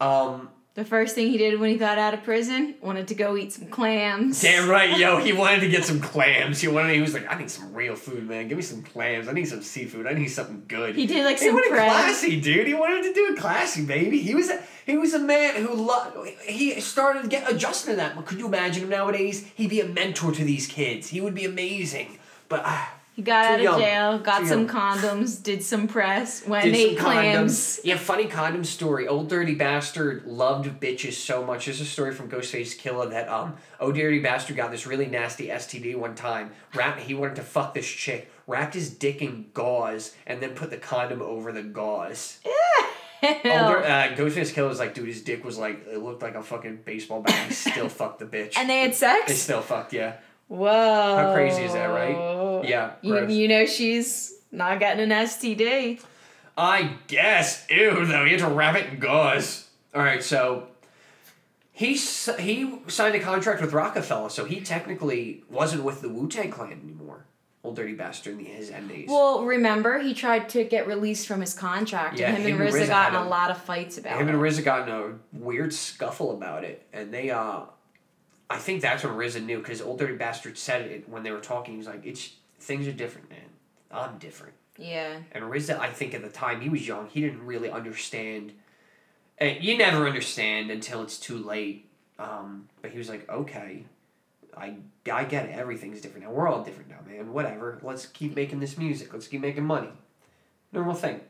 [0.00, 3.36] Um, The first thing he did when he got out of prison, wanted to go
[3.36, 4.40] eat some clams.
[4.40, 5.16] Damn right, yo.
[5.18, 6.60] He wanted to get some clams.
[6.60, 6.94] He wanted.
[6.94, 8.46] He was like, I need some real food, man.
[8.46, 9.26] Give me some clams.
[9.26, 10.06] I need some seafood.
[10.06, 10.94] I need something good.
[10.94, 11.90] He did like He some wanted prep.
[11.90, 12.68] classy, dude.
[12.68, 14.20] He wanted to do it classy, baby.
[14.20, 17.96] He was a, he was a man who lo- he started to get adjusted to
[17.96, 18.14] that.
[18.14, 19.44] But could you imagine him nowadays?
[19.56, 21.08] He'd be a mentor to these kids.
[21.08, 22.18] He would be amazing.
[22.48, 23.80] But ah, He got Too out of young.
[23.80, 24.68] jail, got Too some young.
[24.68, 27.52] condoms, did some press, went and ate clams.
[27.52, 27.80] condoms.
[27.84, 29.06] Yeah, funny condom story.
[29.08, 31.66] Old dirty bastard loved bitches so much.
[31.66, 35.48] There's a story from Ghostface Killah that um, old dirty bastard got this really nasty
[35.48, 36.52] STD one time.
[36.74, 38.30] Wrapped, he wanted to fuck this chick.
[38.46, 42.38] Wrapped his dick in gauze and then put the condom over the gauze.
[43.22, 46.42] Older, uh, Ghostface Killah was like, dude, his dick was like, it looked like a
[46.42, 47.48] fucking baseball bat.
[47.48, 48.56] He still fucked the bitch.
[48.56, 49.26] and they had sex?
[49.28, 50.14] They still fucked, yeah.
[50.48, 51.16] Whoa.
[51.16, 52.16] How crazy is that, right?
[52.64, 52.92] Yeah.
[53.02, 56.00] You, you know she's not getting an STD.
[56.56, 57.66] I guess.
[57.70, 58.24] Ew, though.
[58.24, 59.68] He had to wrap it in gauze.
[59.94, 60.68] All right, so
[61.72, 66.50] he he signed a contract with Roc-A-Fella, so he technically wasn't with the Wu Tang
[66.50, 67.24] Clan anymore.
[67.62, 69.06] Old dirty bastard in his end days.
[69.08, 72.68] Well, remember he tried to get released from his contract, Yeah, and him, him and
[72.68, 74.34] and RZA RZA got in a a- lot of fights about Him it.
[74.34, 77.60] and RZA got in a weird scuffle about it, and they uh,
[78.48, 81.40] I think that's when RZA knew because Old Dirty Bastard said it when they were
[81.40, 81.76] talking.
[81.76, 82.30] He's like, "It's
[82.60, 83.40] things are different, man.
[83.90, 85.18] I'm different." yeah.
[85.32, 88.52] And RZA, I think at the time he was young, he didn't really understand.
[89.38, 91.86] And you never understand until it's too late.
[92.18, 93.84] Um, but he was like, okay,
[94.56, 94.76] I
[95.10, 95.56] I get it.
[95.56, 96.32] Everything's different now.
[96.32, 97.32] We're all different now, man.
[97.32, 97.78] Whatever.
[97.82, 99.12] Let's keep making this music.
[99.12, 99.90] Let's keep making money.
[100.72, 101.20] Normal thing.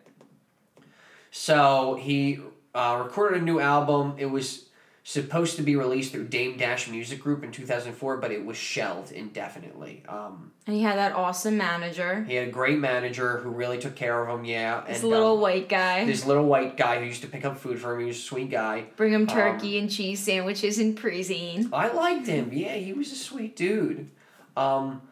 [1.30, 2.40] So he
[2.74, 4.14] uh, recorded a new album.
[4.18, 4.66] It was
[5.10, 9.10] supposed to be released through Dame Dash Music Group in 2004, but it was shelved
[9.10, 10.04] indefinitely.
[10.08, 13.96] Um, And he had that awesome manager, he had a great manager who really took
[13.96, 14.44] care of him.
[14.44, 16.04] Yeah, this and, little um, white guy.
[16.04, 18.00] this little white guy who used to pick up food for him.
[18.00, 18.84] He was a sweet guy.
[18.94, 21.70] Bring um, him turkey and cheese sandwiches in prison.
[21.72, 22.50] I liked him.
[22.52, 24.10] Yeah, he was a sweet dude.
[24.56, 25.02] Um,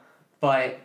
[0.41, 0.79] but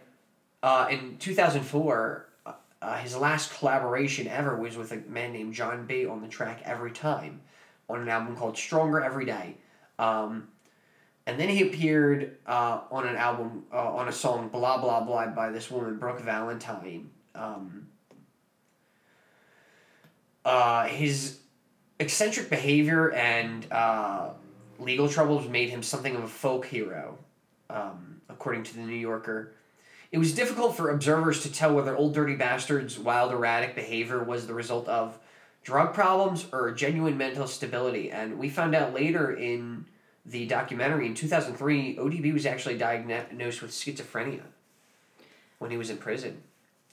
[0.64, 2.52] uh, in 2004, uh,
[2.82, 6.64] uh, his last collaboration ever was with a man named Jon B on the track
[6.66, 7.42] Every Time
[7.90, 9.58] on an album called Stronger Every Day.
[10.00, 10.48] Um,
[11.26, 15.28] and then he appeared uh, on an album, uh, on a song Blah Blah Blah
[15.28, 17.10] by this woman, Brooke Valentine.
[17.34, 17.88] Um,
[20.44, 21.40] uh, his
[22.00, 24.32] eccentric behavior and uh,
[24.80, 27.18] legal troubles made him something of a folk hero,
[27.70, 29.54] um, according to the New Yorker.
[30.12, 34.46] It was difficult for observers to tell whether Old Dirty Bastard's wild, erratic behavior was
[34.46, 35.18] the result of
[35.64, 38.12] drug problems or genuine mental stability.
[38.12, 39.86] And we found out later in
[40.26, 44.44] the documentary in 2003, ODB was actually diagnosed with schizophrenia
[45.60, 46.44] when he was in prison.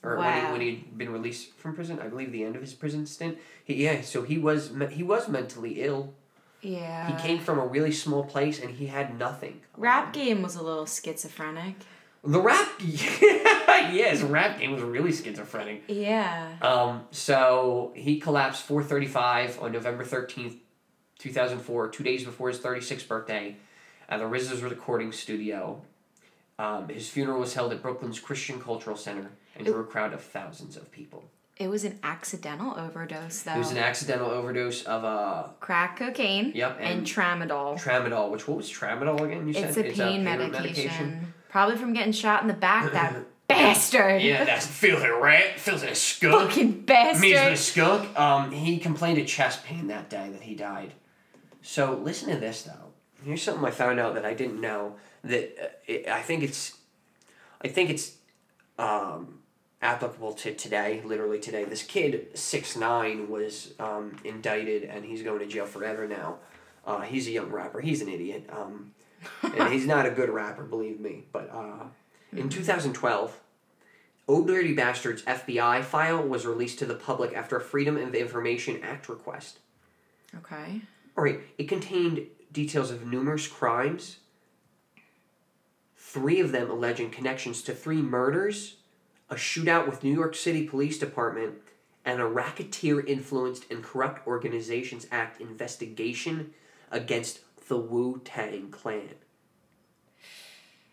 [0.03, 2.73] Or when, he, when he'd been released from prison, I believe the end of his
[2.73, 3.37] prison stint.
[3.63, 6.15] He, yeah, so he was he was mentally ill.
[6.63, 7.07] Yeah.
[7.07, 9.61] He came from a really small place and he had nothing.
[9.77, 11.75] Rap game was a little schizophrenic.
[12.25, 12.69] The rap,
[13.93, 15.85] yes, rap game was really schizophrenic.
[15.89, 16.53] Yeah.
[16.63, 20.57] Um, so he collapsed 435 on November 13th,
[21.19, 23.57] 2004, two days before his 36th birthday
[24.09, 25.81] at the RZA's recording studio.
[26.59, 30.21] Um, his funeral was held at Brooklyn's Christian Cultural Center and drew a crowd of
[30.23, 31.25] thousands of people.
[31.57, 33.55] It was an accidental overdose, though.
[33.55, 36.53] It was an accidental overdose of uh, Crack cocaine.
[36.55, 37.79] Yep, And, and- tramadol.
[37.79, 39.47] tramadol, which what was tramadol again?
[39.47, 41.35] You it's said a pain, medication.
[41.51, 42.93] Probably from getting shot in the back.
[42.93, 43.15] That
[43.51, 44.23] bastard.
[44.23, 46.51] Yeah, that's filthy rat, filthy skunk.
[46.51, 47.21] Fucking bastard.
[47.23, 48.19] Means the skunk.
[48.19, 50.93] Um, he complained of chest pain that day that he died.
[51.63, 52.93] So listen to this though.
[53.25, 54.97] here's something I found out that I didn't know.
[55.25, 56.77] That uh, it, I think it's,
[57.63, 58.17] I think it's,
[58.79, 59.41] um,
[59.83, 61.03] applicable to today.
[61.05, 66.07] Literally today, this kid six nine was um, indicted and he's going to jail forever
[66.07, 66.37] now.
[66.87, 67.81] Uh, he's a young rapper.
[67.81, 68.49] He's an idiot.
[68.51, 68.93] Um,
[69.43, 71.25] and he's not a good rapper, believe me.
[71.33, 71.85] But uh,
[72.33, 72.49] in mm-hmm.
[72.49, 73.41] 2012,
[74.29, 78.81] Old Dirty Bastard's FBI file was released to the public after a Freedom of Information
[78.83, 79.59] Act request.
[80.37, 80.83] Okay.
[81.17, 84.19] All right, it contained details of numerous crimes,
[85.97, 88.77] three of them alleging connections to three murders,
[89.29, 91.55] a shootout with New York City Police Department,
[92.05, 96.53] and a racketeer influenced and corrupt organizations act investigation
[96.91, 99.15] against the Wu Tang Clan.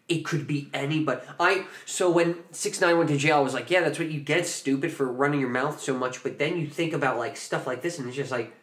[0.08, 1.22] It could be anybody.
[1.40, 4.22] I so when six nine went to jail, I was like, yeah, that's what you
[4.22, 6.24] get, stupid, for running your mouth so much.
[6.24, 8.54] But then you think about like stuff like this, and it's just like,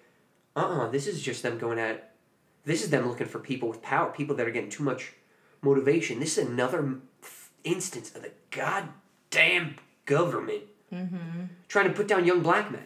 [0.56, 2.12] uh uh this is just them going at
[2.64, 5.12] this is them looking for people with power people that are getting too much
[5.62, 9.76] motivation this is another f- instance of the goddamn
[10.06, 10.62] government
[11.68, 12.84] trying to put down young black men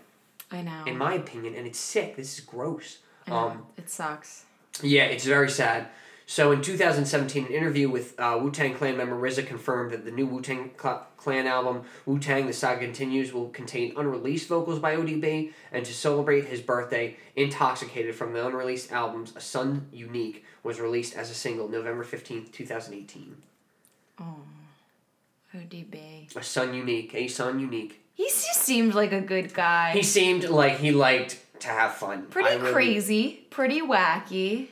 [0.51, 0.85] I know.
[0.87, 2.99] in my opinion and it's sick this is gross
[3.31, 4.45] um, it sucks.
[4.83, 5.89] yeah, it's very sad.
[6.31, 10.11] So in 2017, an interview with uh, Wu Tang Clan member RZA confirmed that the
[10.11, 14.79] new Wu Tang Cl- Clan album, Wu Tang The Saga Continues, will contain unreleased vocals
[14.79, 20.45] by ODB, and to celebrate his birthday, Intoxicated from the unreleased albums, A Son Unique,
[20.63, 23.35] was released as a single November 15th, 2018.
[24.21, 24.25] Oh,
[25.57, 26.37] ODB.
[26.37, 28.03] A Son Unique, A Son Unique.
[28.13, 29.93] He just seemed like a good guy.
[29.93, 32.27] He seemed like he liked to have fun.
[32.27, 34.67] pretty really- crazy, pretty wacky.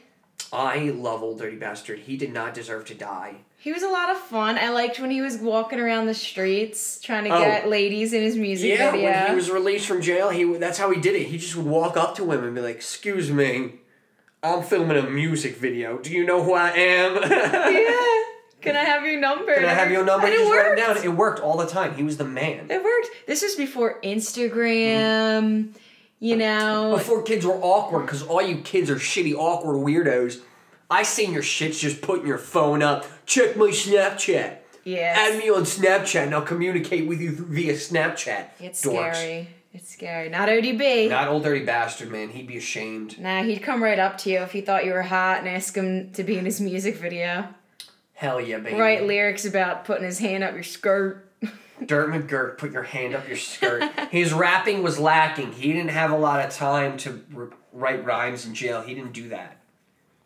[0.57, 1.98] I love Old Dirty Bastard.
[1.98, 3.36] He did not deserve to die.
[3.59, 4.57] He was a lot of fun.
[4.57, 7.40] I liked when he was walking around the streets trying to Oh.
[7.40, 9.11] get ladies in his music Yeah, video.
[9.11, 11.24] when he was released from jail, he would- that's how he did it.
[11.24, 13.72] He just would walk up to women and be like, "Excuse me,
[14.42, 15.98] I'm filming a music video.
[15.98, 17.16] Do you know who I am?
[17.30, 18.22] yeah.
[18.62, 19.54] Can I have your number?
[19.54, 20.26] Can I have your number?
[20.26, 20.78] And it Just worked.
[20.78, 20.96] it down.
[21.04, 21.94] It worked all the time.
[21.94, 22.66] He was the man.
[22.70, 23.09] It worked.
[23.26, 25.68] This was before Instagram.
[26.18, 26.94] You know.
[26.96, 30.40] Before kids were awkward, because all you kids are shitty, awkward weirdos.
[30.90, 33.06] I seen your shits just putting your phone up.
[33.26, 34.58] Check my Snapchat.
[34.84, 35.14] Yeah.
[35.16, 38.46] Add me on Snapchat and I'll communicate with you via Snapchat.
[38.60, 39.14] It's Dorks.
[39.16, 39.48] scary.
[39.72, 40.28] It's scary.
[40.28, 41.10] Not ODB.
[41.10, 42.28] Not old dirty bastard, man.
[42.28, 43.18] He'd be ashamed.
[43.18, 45.74] Nah, he'd come right up to you if he thought you were hot and ask
[45.74, 47.48] him to be in his music video.
[48.14, 48.78] Hell yeah, baby.
[48.78, 51.26] Write lyrics about putting his hand up your skirt.
[51.85, 53.83] Dirt McGirt, put your hand up your skirt.
[54.11, 55.53] His rapping was lacking.
[55.53, 58.81] He didn't have a lot of time to r- write rhymes in jail.
[58.83, 59.59] He didn't do that,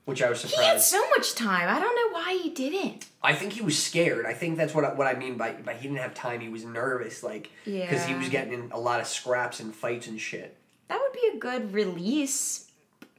[0.05, 0.61] which I was surprised.
[0.61, 1.69] He had so much time.
[1.69, 3.07] I don't know why he didn't.
[3.23, 4.27] I think he was scared.
[4.27, 6.41] I think that's what I, what I mean by by he didn't have time.
[6.41, 10.07] He was nervous, like because he was getting in a lot of scraps and fights
[10.07, 10.57] and shit.
[10.89, 12.70] That would be a good release,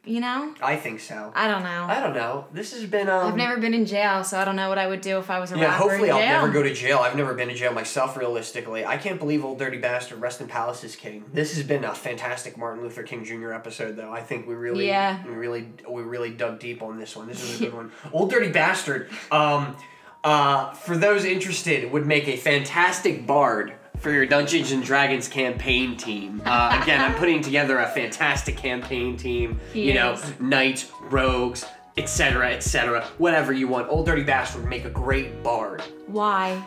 [0.04, 0.54] you know?
[0.62, 1.32] I think so.
[1.36, 1.86] I don't know.
[1.88, 2.46] I don't know.
[2.52, 3.28] This has been um.
[3.28, 5.40] I've never been in jail, so I don't know what I would do if I
[5.40, 6.30] was a Yeah, hopefully in I'll jail.
[6.42, 7.00] never go to jail.
[7.00, 8.86] I've never been to jail myself, realistically.
[8.86, 11.26] I can't believe Old Dirty Bastard, Rest in Palace's King.
[11.34, 13.52] This has been a fantastic Martin Luther King Jr.
[13.54, 14.12] episode, though.
[14.12, 15.24] I think we really, Yeah.
[15.26, 17.28] we really, we really dug deep on this one.
[17.28, 17.92] This is a good one.
[18.12, 19.76] Old Dirty Bastard, um,
[20.24, 25.96] uh, for those interested, would make a fantastic bard for your Dungeons and Dragons campaign
[25.96, 26.42] team.
[26.46, 29.60] Uh, again, I'm putting together a fantastic campaign team.
[29.74, 30.40] He you know, is.
[30.40, 31.66] knights, rogues,
[31.98, 33.04] etc., etc.
[33.18, 33.90] Whatever you want.
[33.90, 36.64] Old Dirty Bastard would make a great bard Why?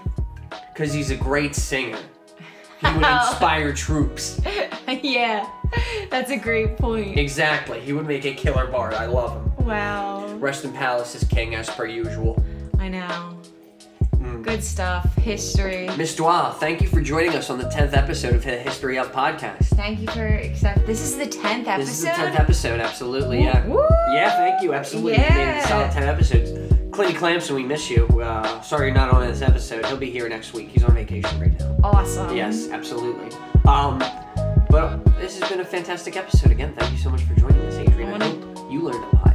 [0.72, 1.98] because he's a great singer.
[2.80, 4.40] He would inspire troops.
[5.02, 5.48] yeah,
[6.10, 7.18] that's a great point.
[7.18, 7.80] Exactly.
[7.80, 8.94] He would make a killer bard.
[8.94, 9.66] I love him.
[9.66, 10.26] Wow.
[10.34, 12.44] Rest in Palace is king as per usual.
[12.78, 13.38] I know.
[14.44, 15.14] Good stuff.
[15.16, 15.88] History.
[15.96, 19.10] Miss Dwa, thank you for joining us on the 10th episode of the History Up
[19.10, 19.64] podcast.
[19.68, 20.84] Thank you for accepting.
[20.84, 21.86] This is the tenth episode.
[21.86, 23.66] This is the 10th episode, absolutely, yeah.
[23.66, 23.86] Woo!
[24.12, 25.12] Yeah, thank you, absolutely.
[25.12, 26.50] You a solid 10 episodes.
[26.90, 28.06] Clinty Clamson, we miss you.
[28.20, 29.86] Uh, sorry you're not on this episode.
[29.86, 30.68] He'll be here next week.
[30.68, 31.76] He's on vacation right now.
[31.82, 32.36] Awesome.
[32.36, 33.34] Yes, absolutely.
[33.66, 33.98] Um,
[34.68, 36.74] but this has been a fantastic episode again.
[36.76, 38.20] Thank you so much for joining us, Adrian.
[38.22, 39.33] I hope you learned a lot.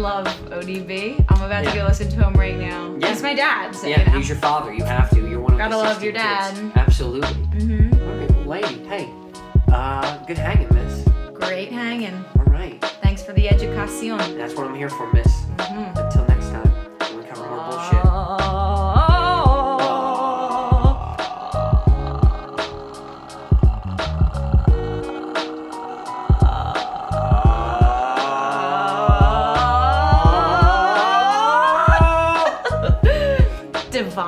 [0.00, 1.22] I love ODB.
[1.28, 1.72] I'm about Yeah.
[1.72, 2.96] to go listen to him right now.
[2.98, 3.08] Yeah.
[3.08, 3.76] He's my dad.
[3.76, 4.12] So, Yeah, you know.
[4.18, 4.72] he's your father.
[4.72, 5.28] You have to.
[5.28, 6.60] You're one of Gotta love your 16 kids.
[6.60, 6.72] dad.
[6.76, 7.28] Absolutely.
[7.60, 8.00] Mhm.
[8.00, 9.10] All right, well, lady, hey,
[9.70, 11.04] uh, good hanging, miss.
[11.34, 12.24] Great hanging.
[12.38, 14.38] All right, Thanks for the education.
[14.38, 15.42] that's what I'm here for, miss.
[15.58, 15.98] Mhm.
[15.98, 16.72] Until next time,
[17.18, 18.59] we cover more bullshit.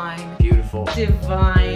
[0.02, 0.36] Divine.
[0.40, 0.84] Beautiful.
[0.96, 1.71] Divine.